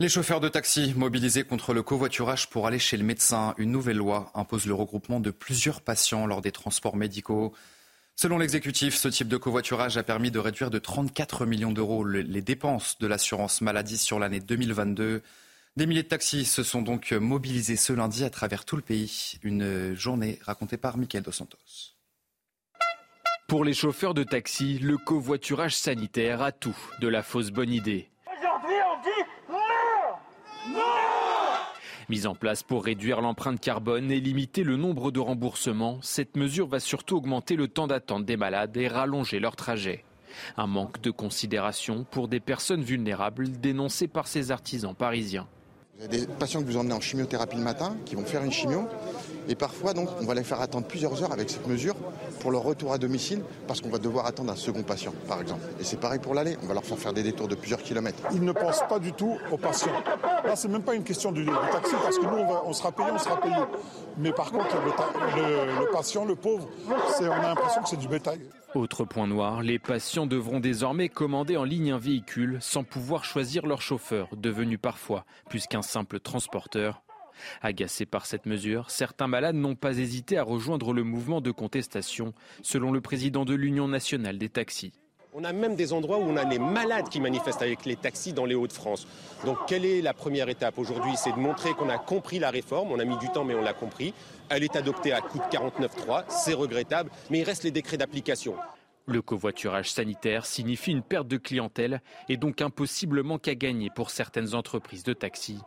Les 0.00 0.08
chauffeurs 0.08 0.40
de 0.40 0.48
taxi 0.48 0.94
mobilisés 0.96 1.44
contre 1.44 1.74
le 1.74 1.82
covoiturage 1.82 2.48
pour 2.48 2.66
aller 2.66 2.78
chez 2.78 2.96
le 2.96 3.04
médecin. 3.04 3.54
Une 3.58 3.70
nouvelle 3.70 3.98
loi 3.98 4.30
impose 4.34 4.64
le 4.64 4.72
regroupement 4.72 5.20
de 5.20 5.30
plusieurs 5.30 5.82
patients 5.82 6.24
lors 6.24 6.40
des 6.40 6.52
transports 6.52 6.96
médicaux. 6.96 7.52
Selon 8.22 8.36
l'exécutif, 8.36 8.96
ce 8.96 9.08
type 9.08 9.28
de 9.28 9.38
covoiturage 9.38 9.96
a 9.96 10.02
permis 10.02 10.30
de 10.30 10.38
réduire 10.38 10.68
de 10.68 10.78
34 10.78 11.46
millions 11.46 11.72
d'euros 11.72 12.04
les 12.04 12.42
dépenses 12.42 12.98
de 12.98 13.06
l'assurance 13.06 13.62
maladie 13.62 13.96
sur 13.96 14.18
l'année 14.18 14.40
2022. 14.40 15.22
Des 15.78 15.86
milliers 15.86 16.02
de 16.02 16.08
taxis 16.08 16.44
se 16.44 16.62
sont 16.62 16.82
donc 16.82 17.12
mobilisés 17.12 17.76
ce 17.76 17.94
lundi 17.94 18.22
à 18.22 18.28
travers 18.28 18.66
tout 18.66 18.76
le 18.76 18.82
pays. 18.82 19.38
Une 19.42 19.94
journée 19.94 20.38
racontée 20.42 20.76
par 20.76 20.98
Michael 20.98 21.22
Dos 21.22 21.32
Santos. 21.32 21.56
Pour 23.48 23.64
les 23.64 23.72
chauffeurs 23.72 24.12
de 24.12 24.22
taxi, 24.22 24.78
le 24.78 24.98
covoiturage 24.98 25.74
sanitaire 25.74 26.42
a 26.42 26.52
tout 26.52 26.76
de 27.00 27.08
la 27.08 27.22
fausse 27.22 27.50
bonne 27.50 27.72
idée. 27.72 28.10
Aujourd'hui, 28.26 28.76
on 28.86 29.00
dit 29.02 29.24
non 29.48 30.78
Non 30.78 30.99
Mise 32.10 32.26
en 32.26 32.34
place 32.34 32.64
pour 32.64 32.84
réduire 32.84 33.20
l'empreinte 33.20 33.60
carbone 33.60 34.10
et 34.10 34.18
limiter 34.18 34.64
le 34.64 34.76
nombre 34.76 35.12
de 35.12 35.20
remboursements, 35.20 36.00
cette 36.02 36.36
mesure 36.36 36.66
va 36.66 36.80
surtout 36.80 37.18
augmenter 37.18 37.54
le 37.54 37.68
temps 37.68 37.86
d'attente 37.86 38.24
des 38.24 38.36
malades 38.36 38.76
et 38.76 38.88
rallonger 38.88 39.38
leur 39.38 39.54
trajet. 39.54 40.04
Un 40.56 40.66
manque 40.66 41.00
de 41.00 41.12
considération 41.12 42.04
pour 42.10 42.26
des 42.26 42.40
personnes 42.40 42.82
vulnérables 42.82 43.52
dénoncées 43.60 44.08
par 44.08 44.26
ces 44.26 44.50
artisans 44.50 44.92
parisiens. 44.92 45.46
Vous 46.00 46.06
avez 46.06 46.20
des 46.20 46.26
patients 46.26 46.62
que 46.62 46.66
vous 46.66 46.78
emmenez 46.78 46.94
en 46.94 47.00
chimiothérapie 47.00 47.58
le 47.58 47.62
matin, 47.62 47.94
qui 48.06 48.14
vont 48.14 48.24
faire 48.24 48.42
une 48.42 48.50
chimio, 48.50 48.88
et 49.50 49.54
parfois 49.54 49.92
donc 49.92 50.08
on 50.18 50.24
va 50.24 50.32
les 50.32 50.44
faire 50.44 50.58
attendre 50.62 50.86
plusieurs 50.86 51.22
heures 51.22 51.30
avec 51.30 51.50
cette 51.50 51.66
mesure 51.66 51.94
pour 52.40 52.50
leur 52.50 52.62
retour 52.62 52.94
à 52.94 52.96
domicile, 52.96 53.42
parce 53.66 53.82
qu'on 53.82 53.90
va 53.90 53.98
devoir 53.98 54.24
attendre 54.24 54.50
un 54.50 54.56
second 54.56 54.82
patient, 54.82 55.12
par 55.28 55.42
exemple. 55.42 55.60
Et 55.78 55.84
c'est 55.84 56.00
pareil 56.00 56.18
pour 56.18 56.32
l'aller, 56.32 56.56
on 56.62 56.66
va 56.66 56.72
leur 56.72 56.86
faire 56.86 56.96
faire 56.96 57.12
des 57.12 57.22
détours 57.22 57.48
de 57.48 57.54
plusieurs 57.54 57.82
kilomètres. 57.82 58.22
Ils 58.32 58.42
ne 58.42 58.52
pensent 58.52 58.82
pas 58.88 58.98
du 58.98 59.12
tout 59.12 59.36
aux 59.52 59.58
patients. 59.58 59.92
Là, 60.42 60.56
c'est 60.56 60.68
même 60.68 60.84
pas 60.84 60.94
une 60.94 61.04
question 61.04 61.32
du, 61.32 61.44
taxi, 61.44 61.94
parce 62.02 62.16
que 62.16 62.24
nous, 62.24 62.46
on, 62.64 62.72
sera 62.72 62.92
payé, 62.92 63.08
on 63.12 63.18
sera 63.18 63.38
payé. 63.38 63.56
Mais 64.16 64.32
par 64.32 64.50
contre, 64.52 64.74
le 64.82 65.92
patient, 65.92 66.24
le 66.24 66.34
pauvre, 66.34 66.66
on 66.88 67.30
a 67.30 67.42
l'impression 67.42 67.82
que 67.82 67.90
c'est 67.90 67.98
du 67.98 68.08
bétail. 68.08 68.40
Autre 68.76 69.04
point 69.04 69.26
noir, 69.26 69.64
les 69.64 69.80
patients 69.80 70.28
devront 70.28 70.60
désormais 70.60 71.08
commander 71.08 71.56
en 71.56 71.64
ligne 71.64 71.90
un 71.90 71.98
véhicule 71.98 72.58
sans 72.60 72.84
pouvoir 72.84 73.24
choisir 73.24 73.66
leur 73.66 73.82
chauffeur, 73.82 74.28
devenu 74.36 74.78
parfois 74.78 75.24
plus 75.48 75.66
qu'un 75.66 75.82
simple 75.82 76.20
transporteur. 76.20 77.02
Agacés 77.62 78.06
par 78.06 78.26
cette 78.26 78.46
mesure, 78.46 78.88
certains 78.92 79.26
malades 79.26 79.56
n'ont 79.56 79.74
pas 79.74 79.98
hésité 79.98 80.38
à 80.38 80.44
rejoindre 80.44 80.92
le 80.92 81.02
mouvement 81.02 81.40
de 81.40 81.50
contestation, 81.50 82.32
selon 82.62 82.92
le 82.92 83.00
président 83.00 83.44
de 83.44 83.54
l'Union 83.54 83.88
nationale 83.88 84.38
des 84.38 84.50
taxis. 84.50 84.92
On 85.32 85.44
a 85.44 85.52
même 85.52 85.76
des 85.76 85.92
endroits 85.92 86.18
où 86.18 86.22
on 86.22 86.36
a 86.36 86.42
les 86.42 86.58
malades 86.58 87.08
qui 87.08 87.20
manifestent 87.20 87.62
avec 87.62 87.84
les 87.84 87.94
taxis 87.94 88.32
dans 88.32 88.46
les 88.46 88.56
Hauts-de-France. 88.56 89.06
Donc 89.44 89.58
quelle 89.68 89.84
est 89.84 90.02
la 90.02 90.12
première 90.12 90.48
étape 90.48 90.76
aujourd'hui? 90.76 91.12
C'est 91.16 91.30
de 91.30 91.38
montrer 91.38 91.72
qu'on 91.74 91.88
a 91.88 91.98
compris 91.98 92.40
la 92.40 92.50
réforme, 92.50 92.90
on 92.90 92.98
a 92.98 93.04
mis 93.04 93.16
du 93.18 93.28
temps 93.30 93.44
mais 93.44 93.54
on 93.54 93.62
l'a 93.62 93.72
compris. 93.72 94.12
Elle 94.48 94.64
est 94.64 94.74
adoptée 94.74 95.12
à 95.12 95.20
coup 95.20 95.38
de 95.38 95.44
49.3, 95.44 96.24
c'est 96.28 96.54
regrettable, 96.54 97.10
mais 97.30 97.38
il 97.38 97.44
reste 97.44 97.62
les 97.62 97.70
décrets 97.70 97.96
d'application. 97.96 98.56
Le 99.06 99.22
covoiturage 99.22 99.92
sanitaire 99.92 100.46
signifie 100.46 100.90
une 100.90 101.02
perte 101.02 101.28
de 101.28 101.36
clientèle 101.36 102.00
et 102.28 102.36
donc 102.36 102.60
impossiblement 102.60 103.38
qu'à 103.38 103.54
gagner 103.54 103.88
pour 103.88 104.10
certaines 104.10 104.56
entreprises 104.56 105.04
de 105.04 105.12
taxi. 105.12 105.60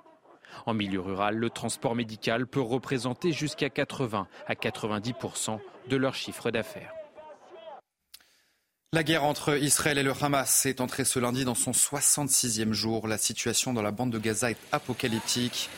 En 0.66 0.74
milieu 0.74 1.00
rural, 1.00 1.38
le 1.38 1.50
transport 1.50 1.96
médical 1.96 2.48
peut 2.48 2.62
représenter 2.62 3.32
jusqu'à 3.32 3.70
80 3.70 4.28
à 4.46 4.54
90% 4.56 5.60
de 5.88 5.96
leur 5.96 6.16
chiffre 6.16 6.52
d'affaires. 6.52 6.94
La 8.94 9.02
guerre 9.02 9.24
entre 9.24 9.58
Israël 9.58 9.98
et 9.98 10.04
le 10.04 10.14
Hamas 10.22 10.68
est 10.68 10.80
entrée 10.80 11.04
ce 11.04 11.18
lundi 11.18 11.46
dans 11.46 11.56
son 11.56 11.72
66e 11.72 12.74
jour. 12.74 13.08
La 13.08 13.18
situation 13.18 13.74
dans 13.74 13.82
la 13.82 13.90
bande 13.90 14.12
de 14.12 14.20
Gaza 14.20 14.52
est 14.52 14.58
apocalyptique. 14.72 15.72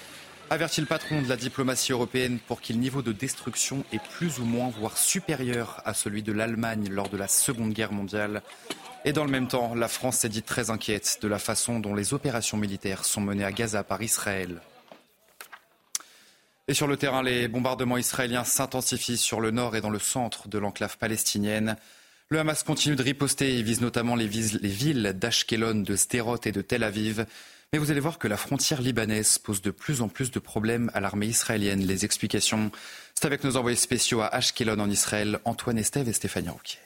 Avertit 0.50 0.82
le 0.82 0.88
patron 0.88 1.22
de 1.22 1.30
la 1.30 1.38
diplomatie 1.38 1.94
européenne 1.94 2.40
pour 2.46 2.60
qu'il 2.60 2.78
niveau 2.78 3.02
de 3.02 3.14
destruction 3.14 3.86
est 3.94 4.04
plus 4.04 4.40
ou 4.40 4.44
moins, 4.44 4.68
voire 4.68 4.98
supérieur 4.98 5.82
à 5.86 5.94
celui 5.94 6.24
de 6.24 6.34
l'Allemagne 6.34 6.90
lors 6.90 7.08
de 7.08 7.16
la 7.16 7.30
Seconde 7.30 7.72
Guerre 7.72 7.94
mondiale. 7.94 8.42
Et 9.06 9.14
dans 9.14 9.24
le 9.24 9.32
même 9.32 9.48
temps, 9.48 9.76
la 9.76 9.88
France 9.88 10.18
s'est 10.18 10.28
dit 10.28 10.44
très 10.44 10.70
inquiète 10.70 11.20
de 11.22 11.30
la 11.30 11.40
façon 11.40 11.80
dont 11.80 11.96
les 11.96 12.14
opérations 12.14 12.58
militaires 12.58 13.06
sont 13.06 13.22
menées 13.22 13.46
à 13.46 13.54
Gaza 13.54 13.86
par 13.86 14.02
Israël. 14.02 14.60
Et 16.68 16.74
sur 16.74 16.88
le 16.88 16.98
terrain, 16.98 17.24
les 17.24 17.48
bombardements 17.48 17.98
israéliens 17.98 18.44
s'intensifient 18.44 19.16
sur 19.16 19.40
le 19.40 19.52
nord 19.52 19.78
et 19.78 19.80
dans 19.80 19.90
le 19.90 20.00
centre 20.00 20.50
de 20.50 20.58
l'enclave 20.58 20.98
palestinienne. 20.98 21.78
Le 22.30 22.40
Hamas 22.40 22.64
continue 22.64 22.96
de 22.96 23.04
riposter 23.04 23.60
et 23.60 23.62
vise 23.62 23.82
notamment 23.82 24.16
les, 24.16 24.26
villes 24.26 25.14
d'Ashkelon, 25.16 25.76
de 25.76 25.96
Sderot 25.96 26.40
et 26.46 26.52
de 26.52 26.62
Tel 26.62 26.84
Aviv. 26.84 27.28
Mais 27.72 27.78
vous 27.78 27.92
allez 27.92 28.00
voir 28.00 28.18
que 28.18 28.28
la 28.28 28.36
frontière 28.36 28.82
libanaise 28.82 29.38
pose 29.38 29.62
de 29.62 29.70
plus 29.70 30.02
en 30.02 30.08
plus 30.08 30.32
de 30.32 30.40
problèmes 30.40 30.90
à 30.96 31.02
l'armée 31.02 31.28
israélienne. 31.28 31.86
Les 31.86 32.04
explications, 32.04 32.72
c'est 33.14 33.26
avec 33.26 33.44
nos 33.44 33.58
envoyés 33.58 33.78
spéciaux 33.78 34.22
à 34.22 34.28
Ashkelon 34.28 34.80
en 34.80 34.90
Israël, 34.90 35.40
Antoine 35.46 35.78
Estève 35.78 36.10
et 36.10 36.14
Stéphanie 36.14 36.50
Rouquier. 36.50 36.85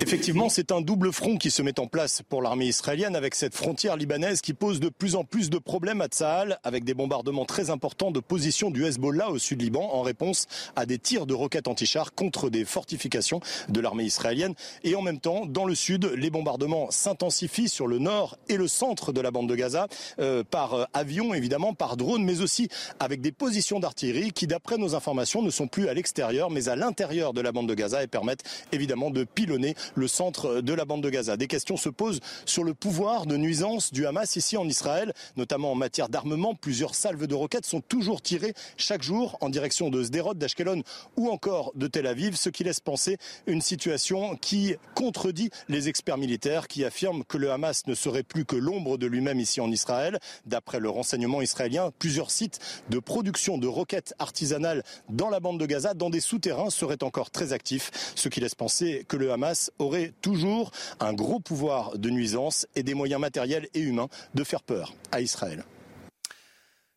Effectivement, 0.00 0.48
c'est 0.48 0.70
un 0.70 0.80
double 0.80 1.12
front 1.12 1.36
qui 1.36 1.50
se 1.50 1.60
met 1.60 1.78
en 1.80 1.86
place 1.86 2.22
pour 2.26 2.40
l'armée 2.40 2.66
israélienne 2.66 3.16
avec 3.16 3.34
cette 3.34 3.54
frontière 3.54 3.96
libanaise 3.96 4.40
qui 4.40 4.54
pose 4.54 4.78
de 4.78 4.88
plus 4.88 5.16
en 5.16 5.24
plus 5.24 5.50
de 5.50 5.58
problèmes 5.58 6.00
à 6.00 6.06
Tsahal 6.06 6.60
avec 6.62 6.84
des 6.84 6.94
bombardements 6.94 7.44
très 7.44 7.68
importants 7.68 8.12
de 8.12 8.20
positions 8.20 8.70
du 8.70 8.86
Hezbollah 8.86 9.28
au 9.30 9.38
sud 9.38 9.60
Liban 9.60 9.90
en 9.92 10.02
réponse 10.02 10.46
à 10.76 10.86
des 10.86 10.98
tirs 10.98 11.26
de 11.26 11.34
roquettes 11.34 11.66
anti-chars 11.66 12.14
contre 12.14 12.48
des 12.48 12.64
fortifications 12.64 13.40
de 13.68 13.80
l'armée 13.80 14.04
israélienne. 14.04 14.54
Et 14.84 14.94
en 14.94 15.02
même 15.02 15.18
temps, 15.18 15.46
dans 15.46 15.64
le 15.64 15.74
sud, 15.74 16.10
les 16.16 16.30
bombardements 16.30 16.90
s'intensifient 16.90 17.68
sur 17.68 17.88
le 17.88 17.98
nord 17.98 18.38
et 18.48 18.56
le 18.56 18.68
centre 18.68 19.12
de 19.12 19.20
la 19.20 19.32
bande 19.32 19.48
de 19.48 19.56
Gaza 19.56 19.88
euh, 20.20 20.42
par 20.42 20.74
euh, 20.74 20.84
avion 20.94 21.34
évidemment, 21.34 21.74
par 21.74 21.96
drone, 21.96 22.24
mais 22.24 22.40
aussi 22.40 22.68
avec 23.00 23.20
des 23.20 23.32
positions 23.32 23.80
d'artillerie 23.80 24.32
qui, 24.32 24.46
d'après 24.46 24.78
nos 24.78 24.94
informations, 24.94 25.42
ne 25.42 25.50
sont 25.50 25.66
plus 25.66 25.88
à 25.88 25.94
l'extérieur 25.94 26.50
mais 26.50 26.68
à 26.68 26.76
l'intérieur 26.76 27.34
de 27.34 27.40
la 27.40 27.50
bande 27.50 27.68
de 27.68 27.74
Gaza 27.74 28.02
et 28.02 28.06
permettent 28.06 28.44
évidemment 28.72 29.10
de 29.10 29.24
pilonner 29.24 29.74
le 29.94 30.08
centre 30.08 30.60
de 30.60 30.72
la 30.72 30.84
bande 30.84 31.02
de 31.02 31.10
Gaza. 31.10 31.36
Des 31.36 31.46
questions 31.46 31.76
se 31.76 31.88
posent 31.88 32.20
sur 32.44 32.64
le 32.64 32.74
pouvoir 32.74 33.26
de 33.26 33.36
nuisance 33.36 33.92
du 33.92 34.06
Hamas 34.06 34.36
ici 34.36 34.56
en 34.56 34.68
Israël, 34.68 35.12
notamment 35.36 35.72
en 35.72 35.74
matière 35.74 36.08
d'armement. 36.08 36.54
Plusieurs 36.54 36.94
salves 36.94 37.26
de 37.26 37.34
roquettes 37.34 37.66
sont 37.66 37.80
toujours 37.80 38.22
tirées 38.22 38.54
chaque 38.76 39.02
jour 39.02 39.36
en 39.40 39.48
direction 39.48 39.90
de 39.90 40.02
Sderot, 40.02 40.34
d'Ashkelon 40.34 40.82
ou 41.16 41.28
encore 41.30 41.72
de 41.74 41.86
Tel 41.86 42.06
Aviv, 42.06 42.36
ce 42.36 42.50
qui 42.50 42.64
laisse 42.64 42.80
penser 42.80 43.16
une 43.46 43.60
situation 43.60 44.36
qui 44.36 44.76
contredit 44.94 45.50
les 45.68 45.88
experts 45.88 46.18
militaires 46.18 46.68
qui 46.68 46.84
affirment 46.84 47.24
que 47.24 47.38
le 47.38 47.50
Hamas 47.50 47.86
ne 47.86 47.94
serait 47.94 48.22
plus 48.22 48.44
que 48.44 48.56
l'ombre 48.56 48.98
de 48.98 49.06
lui-même 49.06 49.40
ici 49.40 49.60
en 49.60 49.70
Israël. 49.70 50.18
D'après 50.46 50.80
le 50.80 50.90
renseignement 50.90 51.42
israélien, 51.42 51.90
plusieurs 51.98 52.30
sites 52.30 52.58
de 52.90 52.98
production 52.98 53.58
de 53.58 53.66
roquettes 53.66 54.14
artisanales 54.18 54.82
dans 55.08 55.30
la 55.30 55.40
bande 55.40 55.60
de 55.60 55.66
Gaza, 55.66 55.94
dans 55.94 56.10
des 56.10 56.20
souterrains, 56.20 56.70
seraient 56.70 57.02
encore 57.02 57.30
très 57.30 57.52
actifs, 57.52 58.12
ce 58.14 58.28
qui 58.28 58.40
laisse 58.40 58.54
penser 58.54 59.04
que 59.08 59.16
le 59.16 59.32
Hamas 59.32 59.67
aurait 59.78 60.12
toujours 60.22 60.70
un 61.00 61.12
gros 61.12 61.40
pouvoir 61.40 61.98
de 61.98 62.10
nuisance 62.10 62.66
et 62.74 62.82
des 62.82 62.94
moyens 62.94 63.20
matériels 63.20 63.68
et 63.74 63.80
humains 63.80 64.08
de 64.34 64.44
faire 64.44 64.62
peur 64.62 64.94
à 65.12 65.20
Israël. 65.20 65.64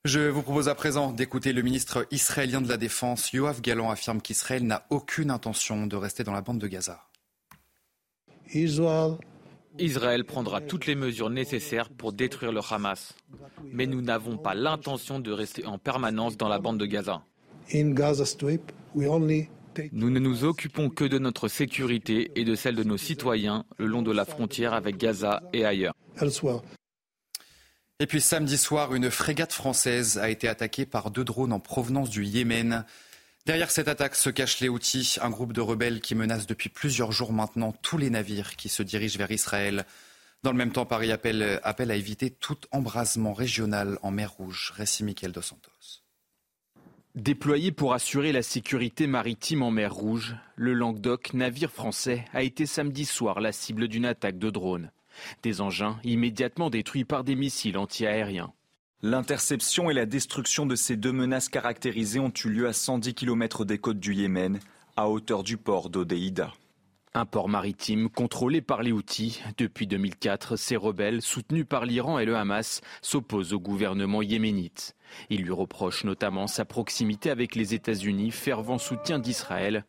Je 0.04 0.20
vous 0.20 0.42
propose 0.42 0.68
à 0.68 0.74
présent 0.74 1.12
d'écouter 1.12 1.54
le 1.54 1.62
ministre 1.62 2.08
israélien 2.10 2.60
de 2.60 2.68
la 2.68 2.78
Défense. 2.78 3.34
Yoav 3.34 3.62
Gallant 3.62 3.92
affirme 3.92 4.20
qu'Israël 4.20 4.66
n'a 4.66 4.84
aucune 4.90 5.30
intention 5.30 5.86
de 5.86 5.96
rester 5.96 6.24
dans 6.24 6.32
la 6.32 6.42
bande 6.42 6.58
de 6.58 6.68
Gaza. 6.68 7.04
Israël 9.78 10.26
prendra 10.26 10.60
toutes 10.60 10.88
les 10.88 10.96
mesures 10.96 11.30
nécessaires 11.30 11.90
pour 11.90 12.14
détruire 12.14 12.52
le 12.52 12.62
Hamas. 12.68 13.14
Mais 13.64 13.86
nous 13.86 14.02
n'avons 14.02 14.38
pas 14.38 14.56
l'intention 14.56 15.20
de 15.20 15.32
rester 15.32 15.66
en 15.66 15.78
permanence 15.78 16.36
dans 16.36 16.50
la 16.50 16.60
bande 16.60 16.80
de 16.80 16.86
Gaza. 16.88 17.24
Nous 19.92 20.10
ne 20.10 20.20
nous 20.20 20.44
occupons 20.44 20.90
que 20.90 21.06
de 21.06 21.20
notre 21.20 21.48
sécurité 21.48 22.32
et 22.36 22.44
de 22.44 22.56
celle 22.56 22.76
de 22.76 22.84
nos 22.84 22.98
citoyens 22.98 23.66
le 23.78 23.86
long 23.86 24.02
de 24.02 24.12
la 24.12 24.26
frontière 24.26 24.74
avec 24.74 24.98
Gaza 24.98 25.44
et 25.54 25.66
ailleurs. 25.66 25.94
Et 28.00 28.08
puis 28.08 28.22
samedi 28.22 28.58
soir, 28.58 28.96
une 28.96 29.12
frégate 29.12 29.54
française 29.54 30.18
a 30.18 30.30
été 30.30 30.48
attaquée 30.48 30.86
par 30.86 31.12
deux 31.12 31.24
drones 31.24 31.54
en 31.54 31.60
provenance 31.60 32.10
du 32.10 32.26
Yémen. 32.26 32.84
Derrière 33.46 33.72
cette 33.72 33.88
attaque 33.88 34.16
se 34.16 34.30
cachent 34.30 34.60
les 34.60 34.70
Houthis, 34.70 35.18
un 35.22 35.30
groupe 35.30 35.54
de 35.54 35.62
rebelles 35.62 36.02
qui 36.02 36.16
menace 36.16 36.48
depuis 36.48 36.70
plusieurs 36.70 37.12
jours 37.12 37.32
maintenant 37.32 37.72
tous 37.72 37.98
les 37.98 38.10
navires 38.10 38.56
qui 38.56 38.70
se 38.70 38.84
dirigent 38.84 39.18
vers 39.18 39.32
Israël. 39.32 39.86
Dans 40.44 40.52
le 40.52 40.58
même 40.58 40.72
temps, 40.72 40.88
Paris 40.88 41.12
appelle, 41.12 41.62
à 41.64 41.96
éviter 41.96 42.32
tout 42.32 42.58
embrasement 42.72 43.34
régional 43.34 44.00
en 44.02 44.10
mer 44.10 44.32
Rouge. 44.32 44.74
Récit 44.76 45.04
Michael 45.04 45.32
Dos 45.32 45.44
Santos. 45.44 46.02
Déployé 47.16 47.74
pour 47.74 47.94
assurer 47.94 48.32
la 48.32 48.42
sécurité 48.42 49.06
maritime 49.06 49.64
en 49.64 49.72
mer 49.72 49.94
Rouge, 49.94 50.38
le 50.56 50.74
Languedoc, 50.74 51.34
navire 51.34 51.70
français, 51.70 52.24
a 52.32 52.42
été 52.42 52.66
samedi 52.66 53.04
soir 53.04 53.42
la 53.42 53.52
cible 53.52 53.90
d'une 53.90 54.06
attaque 54.06 54.40
de 54.40 54.50
drones. 54.50 54.92
Des 55.44 55.60
engins 55.60 56.00
immédiatement 56.06 56.70
détruits 56.70 57.04
par 57.04 57.26
des 57.26 57.36
missiles 57.36 57.78
antiaériens. 57.78 58.54
L'interception 59.02 59.90
et 59.90 59.94
la 59.94 60.06
destruction 60.06 60.66
de 60.66 60.76
ces 60.76 60.96
deux 60.96 61.12
menaces 61.12 61.50
caractérisées 61.50 62.22
ont 62.22 62.32
eu 62.46 62.48
lieu 62.48 62.68
à 62.68 62.72
110 62.72 63.14
km 63.14 63.66
des 63.66 63.78
côtes 63.78 64.00
du 64.00 64.14
Yémen, 64.14 64.62
à 64.96 65.10
hauteur 65.10 65.44
du 65.44 65.58
port 65.58 65.90
d'Odéida. 65.90 66.54
Un 67.14 67.26
port 67.26 67.50
maritime 67.50 68.10
contrôlé 68.10 68.62
par 68.62 68.84
les 68.84 68.94
Houthis. 68.94 69.42
Depuis 69.58 69.86
2004, 69.86 70.56
ces 70.56 70.78
rebelles, 70.78 71.22
soutenus 71.22 71.66
par 71.68 71.86
l'Iran 71.86 72.20
et 72.20 72.26
le 72.26 72.38
Hamas, 72.38 72.80
s'opposent 73.02 73.52
au 73.52 73.60
gouvernement 73.60 74.22
yéménite. 74.22 74.96
Ils 75.30 75.42
lui 75.42 75.52
reprochent 75.52 76.06
notamment 76.06 76.48
sa 76.48 76.64
proximité 76.64 77.30
avec 77.30 77.56
les 77.56 77.74
États-Unis, 77.74 78.32
fervent 78.32 78.78
soutien 78.78 79.20
d'Israël. 79.20 79.84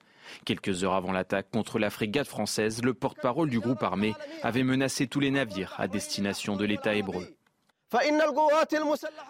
Quelques 0.45 0.83
heures 0.83 0.95
avant 0.95 1.13
l'attaque 1.13 1.49
contre 1.53 1.79
la 1.79 1.91
frégate 1.91 2.27
française, 2.27 2.83
le 2.83 2.93
porte-parole 2.93 3.51
du 3.51 3.61
groupe 3.61 3.85
armé 3.85 4.15
avait 4.43 4.65
menacé 4.65 5.07
tous 5.07 5.21
les 5.21 5.31
navires 5.31 5.75
à 5.79 5.87
destination 5.87 6.57
de 6.57 6.65
l'État 6.65 6.97
hébreu. 6.97 7.29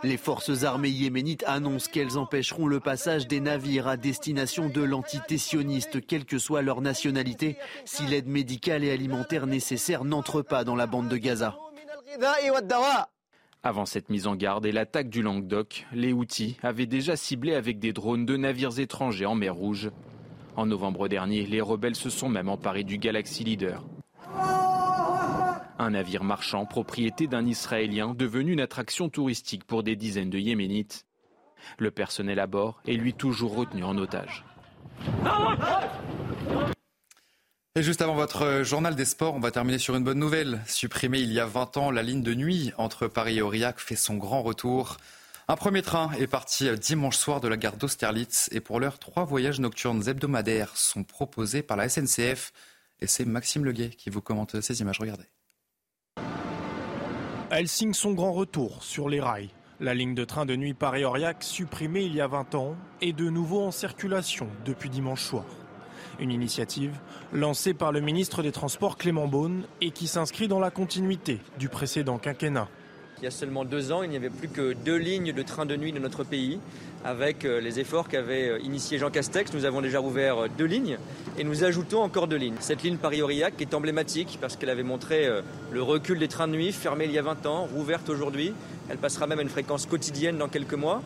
Les 0.02 0.16
forces 0.16 0.64
armées 0.64 0.88
yéménites 0.88 1.44
annoncent 1.46 1.90
qu'elles 1.90 2.18
empêcheront 2.18 2.66
le 2.66 2.80
passage 2.80 3.26
des 3.26 3.40
navires 3.40 3.88
à 3.88 3.96
destination 3.96 4.68
de 4.68 4.82
l'entité 4.82 5.38
sioniste, 5.38 6.06
quelle 6.06 6.24
que 6.24 6.38
soit 6.38 6.62
leur 6.62 6.80
nationalité, 6.80 7.56
si 7.84 8.04
l'aide 8.06 8.28
médicale 8.28 8.84
et 8.84 8.90
alimentaire 8.90 9.46
nécessaire 9.46 10.04
n'entre 10.04 10.42
pas 10.42 10.64
dans 10.64 10.76
la 10.76 10.86
bande 10.86 11.08
de 11.08 11.16
Gaza. 11.16 11.56
Avant 13.64 13.86
cette 13.86 14.10
mise 14.10 14.26
en 14.26 14.34
garde 14.34 14.66
et 14.66 14.72
l'attaque 14.72 15.08
du 15.08 15.22
Languedoc, 15.22 15.86
les 15.92 16.12
Houthis 16.12 16.56
avaient 16.62 16.86
déjà 16.86 17.16
ciblé 17.16 17.54
avec 17.54 17.78
des 17.78 17.92
drones 17.92 18.26
deux 18.26 18.36
navires 18.36 18.78
étrangers 18.80 19.26
en 19.26 19.36
mer 19.36 19.54
Rouge. 19.54 19.90
En 20.56 20.66
novembre 20.66 21.08
dernier, 21.08 21.46
les 21.46 21.60
rebelles 21.60 21.94
se 21.94 22.10
sont 22.10 22.28
même 22.28 22.48
emparés 22.48 22.84
du 22.84 22.98
Galaxy 22.98 23.44
Leader. 23.44 23.84
Un 25.82 25.90
navire 25.90 26.22
marchand 26.22 26.64
propriété 26.64 27.26
d'un 27.26 27.44
Israélien 27.44 28.14
devenu 28.14 28.52
une 28.52 28.60
attraction 28.60 29.08
touristique 29.08 29.64
pour 29.64 29.82
des 29.82 29.96
dizaines 29.96 30.30
de 30.30 30.38
Yéménites. 30.38 31.06
Le 31.76 31.90
personnel 31.90 32.38
à 32.38 32.46
bord 32.46 32.80
est 32.86 32.92
lui 32.92 33.14
toujours 33.14 33.56
retenu 33.56 33.82
en 33.82 33.98
otage. 33.98 34.44
Et 37.74 37.82
juste 37.82 38.00
avant 38.00 38.14
votre 38.14 38.62
journal 38.62 38.94
des 38.94 39.04
sports, 39.04 39.34
on 39.34 39.40
va 39.40 39.50
terminer 39.50 39.78
sur 39.78 39.96
une 39.96 40.04
bonne 40.04 40.20
nouvelle. 40.20 40.60
Supprimée 40.68 41.18
il 41.18 41.32
y 41.32 41.40
a 41.40 41.46
20 41.46 41.76
ans, 41.76 41.90
la 41.90 42.04
ligne 42.04 42.22
de 42.22 42.34
nuit 42.34 42.72
entre 42.78 43.08
Paris 43.08 43.38
et 43.38 43.42
Aurillac 43.42 43.80
fait 43.80 43.96
son 43.96 44.14
grand 44.14 44.42
retour. 44.42 44.98
Un 45.48 45.56
premier 45.56 45.82
train 45.82 46.12
est 46.12 46.28
parti 46.28 46.70
dimanche 46.78 47.16
soir 47.16 47.40
de 47.40 47.48
la 47.48 47.56
gare 47.56 47.76
d'Austerlitz 47.76 48.48
et 48.52 48.60
pour 48.60 48.78
l'heure, 48.78 49.00
trois 49.00 49.24
voyages 49.24 49.58
nocturnes 49.58 50.08
hebdomadaires 50.08 50.76
sont 50.76 51.02
proposés 51.02 51.62
par 51.64 51.76
la 51.76 51.88
SNCF. 51.88 52.52
Et 53.00 53.08
c'est 53.08 53.24
Maxime 53.24 53.64
Leguet 53.64 53.90
qui 53.90 54.10
vous 54.10 54.20
commente 54.20 54.60
ces 54.60 54.80
images. 54.80 55.00
Regardez. 55.00 55.24
Elle 57.54 57.68
signe 57.68 57.92
son 57.92 58.12
grand 58.12 58.32
retour 58.32 58.82
sur 58.82 59.10
les 59.10 59.20
rails. 59.20 59.50
La 59.78 59.92
ligne 59.92 60.14
de 60.14 60.24
train 60.24 60.46
de 60.46 60.56
nuit 60.56 60.72
Paris-Aurillac, 60.72 61.42
supprimée 61.42 62.00
il 62.00 62.14
y 62.14 62.22
a 62.22 62.26
20 62.26 62.54
ans, 62.54 62.76
est 63.02 63.12
de 63.12 63.28
nouveau 63.28 63.60
en 63.60 63.70
circulation 63.70 64.48
depuis 64.64 64.88
dimanche 64.88 65.20
soir. 65.20 65.44
Une 66.18 66.30
initiative 66.30 66.98
lancée 67.30 67.74
par 67.74 67.92
le 67.92 68.00
ministre 68.00 68.42
des 68.42 68.52
Transports 68.52 68.96
Clément 68.96 69.28
Beaune 69.28 69.64
et 69.82 69.90
qui 69.90 70.06
s'inscrit 70.06 70.48
dans 70.48 70.60
la 70.60 70.70
continuité 70.70 71.40
du 71.58 71.68
précédent 71.68 72.16
quinquennat. 72.16 72.68
Il 73.22 73.26
y 73.26 73.28
a 73.28 73.30
seulement 73.30 73.64
deux 73.64 73.92
ans, 73.92 74.02
il 74.02 74.10
n'y 74.10 74.16
avait 74.16 74.30
plus 74.30 74.48
que 74.48 74.72
deux 74.72 74.96
lignes 74.96 75.32
de 75.32 75.42
train 75.42 75.64
de 75.64 75.76
nuit 75.76 75.92
dans 75.92 76.00
notre 76.00 76.24
pays. 76.24 76.58
Avec 77.04 77.44
euh, 77.44 77.60
les 77.60 77.78
efforts 77.78 78.08
qu'avait 78.08 78.48
euh, 78.48 78.58
initié 78.58 78.98
Jean 78.98 79.10
Castex, 79.10 79.54
nous 79.54 79.64
avons 79.64 79.80
déjà 79.80 80.00
ouvert 80.00 80.38
euh, 80.38 80.48
deux 80.58 80.64
lignes 80.64 80.98
et 81.38 81.44
nous 81.44 81.62
ajoutons 81.62 82.02
encore 82.02 82.26
deux 82.26 82.34
lignes. 82.34 82.56
Cette 82.58 82.82
ligne 82.82 82.96
Paris-Aurillac 82.96 83.62
est 83.62 83.74
emblématique 83.74 84.38
parce 84.40 84.56
qu'elle 84.56 84.70
avait 84.70 84.82
montré 84.82 85.28
le 85.70 85.82
recul 85.84 86.18
des 86.18 86.26
trains 86.26 86.48
de 86.48 86.54
nuit 86.54 86.72
fermés 86.72 87.04
il 87.04 87.12
y 87.12 87.18
a 87.18 87.22
20 87.22 87.46
ans, 87.46 87.68
rouverte 87.72 88.08
aujourd'hui. 88.08 88.54
Elle 88.90 88.98
passera 88.98 89.28
même 89.28 89.38
à 89.38 89.42
une 89.42 89.48
fréquence 89.48 89.86
quotidienne 89.86 90.36
dans 90.36 90.48
quelques 90.48 90.74
mois. 90.74 91.00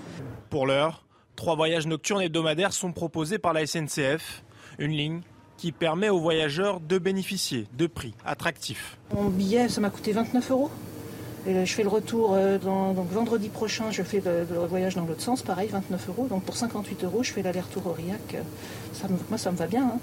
Pour 0.49 0.67
l'heure, 0.67 1.05
trois 1.37 1.55
voyages 1.55 1.87
nocturnes 1.87 2.23
hebdomadaires 2.23 2.73
sont 2.73 2.93
proposés 2.93 3.37
par 3.37 3.53
la 3.53 3.67
SNCF. 3.67 4.43
Une 4.79 4.93
ligne 4.93 5.21
qui 5.59 5.71
permet 5.71 6.09
aux 6.09 6.21
voyageurs 6.21 6.81
de 6.81 6.97
bénéficier 6.97 7.67
de 7.77 7.87
prix 7.87 8.15
attractifs. 8.25 8.97
Mon 9.15 9.29
billet, 9.29 9.69
ça 9.69 9.83
m'a 9.83 9.91
coûté 9.91 10.13
29 10.13 10.51
euros 10.51 10.71
je 11.47 11.73
fais 11.73 11.83
le 11.83 11.89
retour 11.89 12.35
euh, 12.35 12.59
donc 12.59 13.11
vendredi 13.11 13.49
prochain, 13.49 13.91
je 13.91 14.03
fais 14.03 14.21
le, 14.25 14.45
voyage 14.67 14.95
dans 14.95 15.05
l'autre 15.05 15.21
sens, 15.21 15.43
pareil, 15.43 15.69
29 15.69 16.09
euros. 16.09 16.27
Donc 16.29 16.45
pour 16.45 16.57
58 16.57 17.05
euros, 17.05 17.23
je 17.23 17.33
fais 17.33 17.43
l'aller-retour 17.43 17.87
Aurillac. 17.87 18.37
Ça 18.93 19.07
moi, 19.29 19.39
ça 19.39 19.53
me 19.53 19.57
va 19.57 19.67
bien. 19.67 19.87
Hein. 19.87 19.99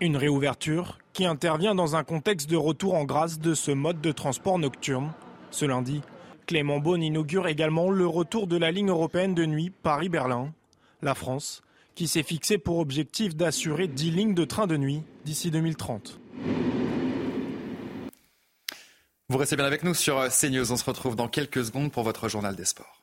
Une 0.00 0.16
réouverture 0.16 0.98
qui 1.12 1.26
intervient 1.26 1.74
dans 1.74 1.96
un 1.96 2.04
contexte 2.04 2.48
de 2.48 2.56
retour 2.56 2.94
en 2.94 3.04
grâce 3.04 3.38
de 3.38 3.54
ce 3.54 3.70
mode 3.70 4.00
de 4.00 4.12
transport 4.12 4.58
nocturne. 4.58 5.12
Ce 5.50 5.64
lundi, 5.64 6.02
Clément 6.46 6.78
Beaune 6.78 7.02
inaugure 7.02 7.46
également 7.46 7.90
le 7.90 8.06
retour 8.06 8.46
de 8.46 8.56
la 8.56 8.70
ligne 8.70 8.88
européenne 8.88 9.34
de 9.34 9.46
nuit 9.46 9.70
Paris-Berlin. 9.70 10.52
La 11.02 11.14
France, 11.14 11.62
qui 11.94 12.08
s'est 12.08 12.22
fixé 12.22 12.58
pour 12.58 12.78
objectif 12.78 13.36
d'assurer 13.36 13.88
10 13.88 14.10
lignes 14.10 14.34
de 14.34 14.44
train 14.44 14.66
de 14.66 14.76
nuit 14.76 15.02
d'ici 15.24 15.50
2030. 15.50 16.18
Vous 19.30 19.38
restez 19.38 19.56
bien 19.56 19.64
avec 19.64 19.84
nous 19.84 19.94
sur 19.94 20.18
euh, 20.18 20.28
CNews. 20.28 20.70
On 20.70 20.76
se 20.76 20.84
retrouve 20.84 21.16
dans 21.16 21.28
quelques 21.28 21.64
secondes 21.64 21.90
pour 21.90 22.02
votre 22.02 22.28
journal 22.28 22.54
des 22.56 22.66
sports. 22.66 23.02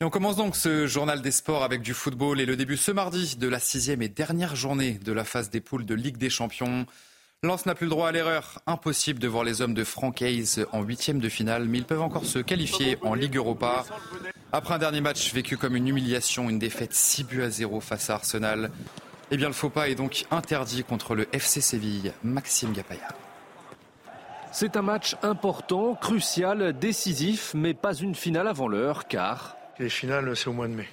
Et 0.00 0.04
on 0.04 0.10
commence 0.10 0.36
donc 0.36 0.56
ce 0.56 0.86
journal 0.86 1.22
des 1.22 1.30
sports 1.30 1.62
avec 1.62 1.82
du 1.82 1.94
football 1.94 2.40
et 2.40 2.44
le 2.44 2.56
début 2.56 2.76
ce 2.76 2.90
mardi 2.90 3.36
de 3.36 3.48
la 3.48 3.60
sixième 3.60 4.02
et 4.02 4.08
dernière 4.08 4.56
journée 4.56 4.98
de 5.02 5.12
la 5.12 5.24
phase 5.24 5.48
des 5.48 5.60
poules 5.60 5.86
de 5.86 5.94
Ligue 5.94 6.18
des 6.18 6.28
Champions. 6.28 6.86
Lens 7.44 7.66
n'a 7.66 7.74
plus 7.76 7.86
le 7.86 7.90
droit 7.90 8.08
à 8.08 8.12
l'erreur. 8.12 8.60
Impossible 8.66 9.20
de 9.20 9.28
voir 9.28 9.44
les 9.44 9.62
hommes 9.62 9.72
de 9.72 9.84
Frank 9.84 10.20
Hayes 10.20 10.64
en 10.72 10.82
huitième 10.82 11.20
de 11.20 11.28
finale, 11.28 11.66
mais 11.66 11.78
ils 11.78 11.84
peuvent 11.84 12.02
encore 12.02 12.26
se 12.26 12.40
qualifier 12.40 12.98
en 13.02 13.14
Ligue 13.14 13.36
Europa. 13.36 13.84
Après 14.52 14.74
un 14.74 14.78
dernier 14.78 15.00
match 15.00 15.32
vécu 15.32 15.56
comme 15.56 15.76
une 15.76 15.86
humiliation, 15.86 16.50
une 16.50 16.58
défaite 16.58 16.92
6 16.92 17.24
buts 17.24 17.42
à 17.42 17.50
0 17.50 17.80
face 17.80 18.10
à 18.10 18.14
Arsenal. 18.14 18.72
Eh 19.32 19.36
bien, 19.36 19.48
le 19.48 19.54
faux 19.54 19.70
pas 19.70 19.88
est 19.88 19.96
donc 19.96 20.24
interdit 20.30 20.84
contre 20.84 21.16
le 21.16 21.26
FC 21.32 21.60
Séville. 21.60 22.12
Maxime 22.22 22.72
Gapaya. 22.72 23.08
C'est 24.52 24.76
un 24.76 24.82
match 24.82 25.16
important, 25.22 25.96
crucial, 25.96 26.78
décisif, 26.78 27.52
mais 27.54 27.74
pas 27.74 27.92
une 27.92 28.14
finale 28.14 28.46
avant 28.46 28.68
l'heure, 28.68 29.08
car. 29.08 29.56
Les 29.80 29.88
finales, 29.88 30.36
c'est 30.36 30.48
au 30.48 30.52
mois 30.52 30.68
de 30.68 30.74
mai. 30.74 30.86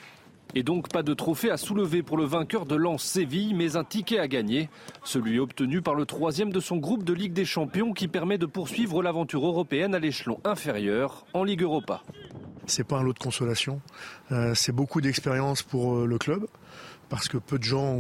Et 0.56 0.64
donc 0.64 0.90
pas 0.90 1.04
de 1.04 1.14
trophée 1.14 1.52
à 1.52 1.58
soulever 1.58 2.04
pour 2.04 2.18
le 2.18 2.26
vainqueur 2.26 2.66
de 2.66 2.76
Lens 2.76 3.04
Séville, 3.04 3.54
mais 3.54 3.76
un 3.76 3.84
ticket 3.84 4.20
à 4.20 4.28
gagner. 4.28 4.70
Celui 5.04 5.40
obtenu 5.40 5.82
par 5.82 5.96
le 5.96 6.06
troisième 6.06 6.52
de 6.52 6.60
son 6.60 6.78
groupe 6.78 7.04
de 7.04 7.14
Ligue 7.14 7.34
des 7.34 7.46
Champions 7.46 7.94
qui 7.94 8.08
permet 8.08 8.38
de 8.38 8.46
poursuivre 8.46 9.02
l'aventure 9.02 9.46
européenne 9.46 9.96
à 9.96 10.00
l'échelon 10.00 10.40
inférieur 10.44 11.26
en 11.34 11.44
Ligue 11.44 11.62
Europa. 11.62 12.04
C'est 12.66 12.84
pas 12.84 12.98
un 12.98 13.04
lot 13.04 13.14
de 13.14 13.20
consolation, 13.20 13.82
euh, 14.32 14.54
c'est 14.56 14.72
beaucoup 14.72 15.02
d'expérience 15.02 15.64
pour 15.64 15.98
euh, 15.98 16.06
le 16.06 16.18
club 16.18 16.48
parce 17.14 17.28
que 17.28 17.38
peu 17.38 17.60
de 17.60 17.64
gens 17.64 17.96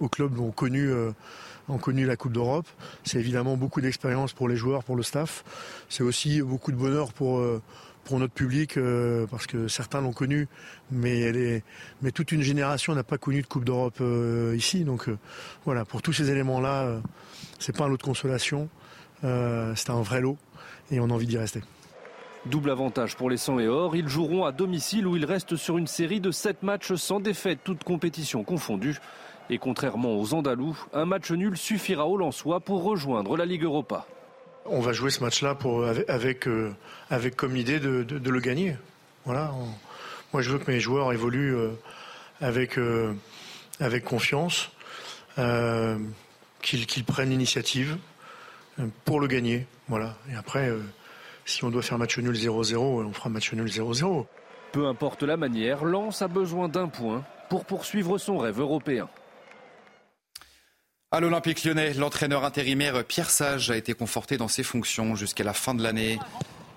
au 0.00 0.08
club 0.08 0.40
ont 0.40 0.52
connu, 0.52 0.88
euh, 0.88 1.12
ont 1.68 1.76
connu 1.76 2.06
la 2.06 2.16
Coupe 2.16 2.32
d'Europe. 2.32 2.66
C'est 3.04 3.18
évidemment 3.18 3.58
beaucoup 3.58 3.82
d'expérience 3.82 4.32
pour 4.32 4.48
les 4.48 4.56
joueurs, 4.56 4.84
pour 4.84 4.96
le 4.96 5.02
staff. 5.02 5.44
C'est 5.90 6.02
aussi 6.02 6.40
beaucoup 6.40 6.72
de 6.72 6.78
bonheur 6.78 7.12
pour, 7.12 7.40
euh, 7.40 7.60
pour 8.04 8.18
notre 8.18 8.32
public, 8.32 8.78
euh, 8.78 9.26
parce 9.26 9.46
que 9.46 9.68
certains 9.68 10.00
l'ont 10.00 10.14
connu, 10.14 10.48
mais, 10.90 11.62
mais 12.00 12.10
toute 12.10 12.32
une 12.32 12.40
génération 12.40 12.94
n'a 12.94 13.04
pas 13.04 13.18
connu 13.18 13.42
de 13.42 13.46
Coupe 13.46 13.66
d'Europe 13.66 14.02
ici. 14.56 14.84
Donc 14.84 15.10
voilà, 15.66 15.84
pour 15.84 16.00
tous 16.00 16.14
ces 16.14 16.30
éléments-là, 16.30 17.02
c'est 17.58 17.76
pas 17.76 17.84
un 17.84 17.88
lot 17.88 17.98
de 17.98 18.02
consolation, 18.02 18.70
c'est 19.20 19.90
un 19.90 20.00
vrai 20.00 20.22
lot, 20.22 20.38
et 20.90 21.00
on 21.00 21.10
a 21.10 21.12
envie 21.12 21.26
d'y 21.26 21.36
rester. 21.36 21.60
Double 22.46 22.70
avantage 22.70 23.16
pour 23.16 23.30
les 23.30 23.36
100 23.36 23.58
et 23.60 23.68
or. 23.68 23.96
Ils 23.96 24.08
joueront 24.08 24.44
à 24.44 24.52
domicile 24.52 25.06
où 25.06 25.16
ils 25.16 25.24
restent 25.24 25.56
sur 25.56 25.76
une 25.76 25.86
série 25.86 26.20
de 26.20 26.30
7 26.30 26.62
matchs 26.62 26.94
sans 26.94 27.20
défaite, 27.20 27.58
toutes 27.64 27.84
compétitions 27.84 28.44
confondues. 28.44 28.98
Et 29.50 29.58
contrairement 29.58 30.18
aux 30.18 30.34
Andalous, 30.34 30.76
un 30.92 31.04
match 31.04 31.30
nul 31.30 31.56
suffira 31.56 32.06
aux 32.06 32.16
Lensois 32.16 32.60
pour 32.60 32.82
rejoindre 32.82 33.36
la 33.36 33.46
Ligue 33.46 33.64
Europa. 33.64 34.06
On 34.66 34.80
va 34.80 34.92
jouer 34.92 35.10
ce 35.10 35.20
match-là 35.20 35.56
euh, 35.64 36.04
avec, 37.10 37.36
comme 37.36 37.56
idée 37.56 37.80
de, 37.80 38.30
le 38.30 38.40
gagner. 38.40 38.76
Voilà. 39.24 39.52
moi, 40.32 40.42
je 40.42 40.50
veux 40.50 40.58
que 40.58 40.70
mes 40.70 40.80
joueurs 40.80 41.12
évoluent 41.12 41.56
euh, 41.56 41.70
avec, 42.40 42.78
euh, 42.78 43.14
avec 43.80 44.04
confiance, 44.04 44.70
qu'ils 46.62 47.04
prennent 47.06 47.30
l'initiative 47.30 47.96
pour 49.04 49.20
le 49.20 49.26
gagner. 49.26 49.66
Voilà. 49.88 50.16
Et 50.30 50.34
après, 50.34 50.70
si 51.48 51.64
on 51.64 51.70
doit 51.70 51.82
faire 51.82 51.98
match 51.98 52.18
nul 52.18 52.34
0-0, 52.34 52.76
on 52.76 53.12
fera 53.12 53.30
match 53.30 53.52
nul 53.52 53.66
0-0. 53.66 54.26
Peu 54.72 54.86
importe 54.86 55.22
la 55.22 55.36
manière, 55.36 55.84
Lens 55.84 56.20
a 56.20 56.28
besoin 56.28 56.68
d'un 56.68 56.88
point 56.88 57.24
pour 57.48 57.64
poursuivre 57.64 58.18
son 58.18 58.36
rêve 58.36 58.60
européen. 58.60 59.08
À 61.10 61.20
l'Olympique 61.20 61.64
lyonnais, 61.64 61.94
l'entraîneur 61.94 62.44
intérimaire 62.44 63.02
Pierre 63.02 63.30
Sage 63.30 63.70
a 63.70 63.76
été 63.78 63.94
conforté 63.94 64.36
dans 64.36 64.48
ses 64.48 64.62
fonctions 64.62 65.16
jusqu'à 65.16 65.42
la 65.42 65.54
fin 65.54 65.74
de 65.74 65.82
l'année. 65.82 66.18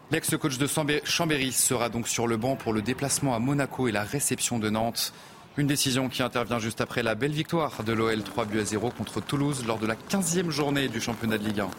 L'ex-coach 0.10 0.58
de 0.58 0.68
Chambéry 1.04 1.52
sera 1.52 1.90
donc 1.90 2.08
sur 2.08 2.28
le 2.28 2.38
banc 2.38 2.56
pour 2.56 2.72
le 2.72 2.82
déplacement 2.82 3.36
à 3.36 3.40
Monaco 3.40 3.90
et 3.90 3.92
la 3.92 4.04
réception 4.04 4.58
de 4.58 4.70
Nantes. 4.70 5.14
Une 5.58 5.68
décision 5.68 6.08
qui 6.08 6.24
intervient 6.24 6.60
juste 6.60 6.80
après 6.80 7.04
la 7.04 7.16
belle 7.16 7.34
victoire 7.34 7.84
de 7.84 7.92
l'OL 7.92 8.24
3 8.24 8.46
buts 8.46 8.62
à 8.62 8.66
0 8.66 8.92
contre 8.92 9.20
Toulouse 9.20 9.66
lors 9.68 9.80
de 9.80 9.88
la 9.88 9.96
15e 9.96 10.50
journée 10.50 10.88
du 10.88 11.02
championnat 11.02 11.38
de 11.38 11.44
Ligue 11.44 11.60
1. 11.60 11.70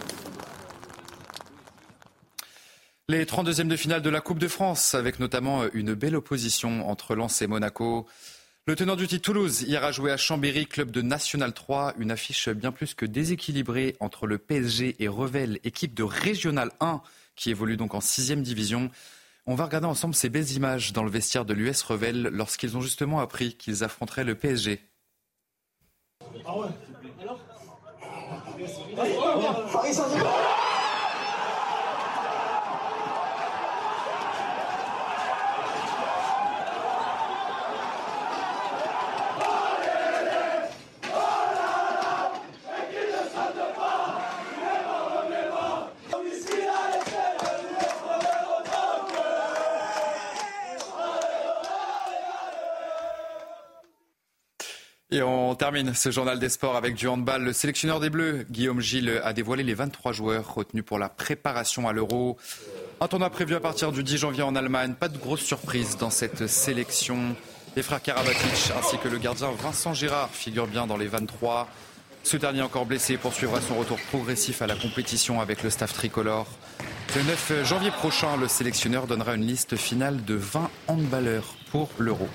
Les 3.12 3.26
32e 3.26 3.68
de 3.68 3.76
finale 3.76 4.00
de 4.00 4.08
la 4.08 4.22
Coupe 4.22 4.38
de 4.38 4.48
France, 4.48 4.94
avec 4.94 5.20
notamment 5.20 5.64
une 5.74 5.92
belle 5.92 6.16
opposition 6.16 6.88
entre 6.88 7.14
Lens 7.14 7.42
et 7.42 7.46
Monaco. 7.46 8.06
Le 8.64 8.74
tenant 8.74 8.96
du 8.96 9.06
titre 9.06 9.24
Toulouse 9.24 9.64
ira 9.68 9.92
jouer 9.92 10.12
à 10.12 10.16
Chambéry, 10.16 10.64
club 10.64 10.90
de 10.90 11.02
National 11.02 11.52
3, 11.52 11.92
une 11.98 12.10
affiche 12.10 12.48
bien 12.48 12.72
plus 12.72 12.94
que 12.94 13.04
déséquilibrée 13.04 13.96
entre 14.00 14.26
le 14.26 14.38
PSG 14.38 14.96
et 14.98 15.08
Revel, 15.08 15.60
équipe 15.62 15.92
de 15.92 16.02
Régional 16.02 16.70
1 16.80 17.02
qui 17.36 17.50
évolue 17.50 17.76
donc 17.76 17.92
en 17.92 18.00
6 18.00 18.32
division. 18.36 18.90
On 19.44 19.56
va 19.56 19.66
regarder 19.66 19.88
ensemble 19.88 20.14
ces 20.14 20.30
belles 20.30 20.50
images 20.52 20.94
dans 20.94 21.04
le 21.04 21.10
vestiaire 21.10 21.44
de 21.44 21.52
l'US 21.52 21.82
Revel 21.82 22.30
lorsqu'ils 22.32 22.78
ont 22.78 22.80
justement 22.80 23.20
appris 23.20 23.56
qu'ils 23.56 23.84
affronteraient 23.84 24.24
le 24.24 24.36
PSG. 24.36 24.80
Ah 26.46 26.58
ouais 26.58 26.68
Alors 27.20 27.38
on 55.22 55.54
termine 55.54 55.94
ce 55.94 56.10
journal 56.10 56.38
des 56.38 56.48
sports 56.48 56.76
avec 56.76 56.94
du 56.94 57.08
handball. 57.08 57.42
Le 57.42 57.52
sélectionneur 57.52 58.00
des 58.00 58.10
Bleus, 58.10 58.46
Guillaume 58.50 58.80
Gilles, 58.80 59.20
a 59.24 59.32
dévoilé 59.32 59.62
les 59.62 59.74
23 59.74 60.12
joueurs 60.12 60.54
retenus 60.54 60.84
pour 60.84 60.98
la 60.98 61.08
préparation 61.08 61.88
à 61.88 61.92
l'Euro. 61.92 62.36
Un 63.00 63.08
tournoi 63.08 63.30
prévu 63.30 63.54
à 63.54 63.60
partir 63.60 63.92
du 63.92 64.02
10 64.02 64.18
janvier 64.18 64.42
en 64.42 64.54
Allemagne. 64.54 64.94
Pas 64.94 65.08
de 65.08 65.18
grosse 65.18 65.40
surprise 65.40 65.96
dans 65.96 66.10
cette 66.10 66.46
sélection. 66.46 67.36
Les 67.76 67.82
frères 67.82 68.02
Karabatic 68.02 68.70
ainsi 68.78 68.98
que 68.98 69.08
le 69.08 69.18
gardien 69.18 69.50
Vincent 69.50 69.94
Girard 69.94 70.30
figurent 70.30 70.66
bien 70.66 70.86
dans 70.86 70.96
les 70.96 71.08
23. 71.08 71.68
Ce 72.22 72.36
dernier 72.36 72.62
encore 72.62 72.86
blessé 72.86 73.16
poursuivra 73.16 73.60
son 73.60 73.74
retour 73.76 73.98
progressif 74.10 74.62
à 74.62 74.66
la 74.66 74.76
compétition 74.76 75.40
avec 75.40 75.62
le 75.62 75.70
staff 75.70 75.92
tricolore. 75.92 76.46
Le 77.16 77.22
9 77.22 77.64
janvier 77.64 77.90
prochain, 77.90 78.36
le 78.36 78.48
sélectionneur 78.48 79.06
donnera 79.06 79.34
une 79.34 79.46
liste 79.46 79.76
finale 79.76 80.24
de 80.24 80.34
20 80.34 80.70
handballeurs 80.88 81.56
pour 81.70 81.90
l'Euro. 81.98 82.28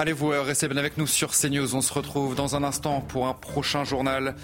Allez, 0.00 0.14
vous 0.14 0.32
euh, 0.32 0.40
restez 0.40 0.66
bien 0.66 0.78
avec 0.78 0.96
nous 0.96 1.06
sur 1.06 1.32
CNews. 1.32 1.74
On 1.74 1.82
se 1.82 1.92
retrouve 1.92 2.34
dans 2.34 2.56
un 2.56 2.64
instant 2.64 3.02
pour 3.02 3.26
un 3.28 3.34
prochain 3.34 3.84
journal. 3.84 4.34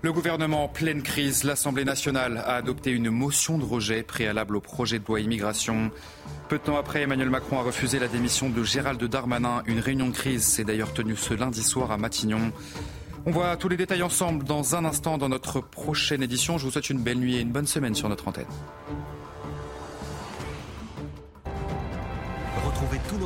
Le 0.00 0.10
gouvernement 0.10 0.64
en 0.64 0.68
pleine 0.68 1.02
crise, 1.02 1.44
l'Assemblée 1.44 1.84
nationale 1.84 2.38
a 2.38 2.54
adopté 2.54 2.92
une 2.92 3.10
motion 3.10 3.58
de 3.58 3.64
rejet 3.64 4.02
préalable 4.04 4.56
au 4.56 4.62
projet 4.62 4.98
de 4.98 5.04
loi 5.06 5.20
immigration. 5.20 5.90
Peu 6.48 6.56
de 6.56 6.62
temps 6.62 6.78
après, 6.78 7.02
Emmanuel 7.02 7.28
Macron 7.28 7.58
a 7.58 7.62
refusé 7.62 7.98
la 7.98 8.08
démission 8.08 8.48
de 8.48 8.64
Gérald 8.64 9.04
Darmanin. 9.04 9.62
Une 9.66 9.80
réunion 9.80 10.08
de 10.08 10.14
crise 10.14 10.44
s'est 10.44 10.64
d'ailleurs 10.64 10.94
tenue 10.94 11.14
ce 11.14 11.34
lundi 11.34 11.62
soir 11.62 11.90
à 11.90 11.98
Matignon. 11.98 12.50
On 13.26 13.32
voit 13.32 13.58
tous 13.58 13.68
les 13.68 13.76
détails 13.76 14.02
ensemble 14.02 14.44
dans 14.44 14.76
un 14.76 14.86
instant 14.86 15.18
dans 15.18 15.28
notre 15.28 15.60
prochaine 15.60 16.22
édition. 16.22 16.56
Je 16.56 16.64
vous 16.64 16.70
souhaite 16.70 16.88
une 16.88 17.02
belle 17.02 17.18
nuit 17.18 17.36
et 17.36 17.40
une 17.40 17.52
bonne 17.52 17.66
semaine 17.66 17.94
sur 17.94 18.08
notre 18.08 18.28
antenne. 18.28 18.46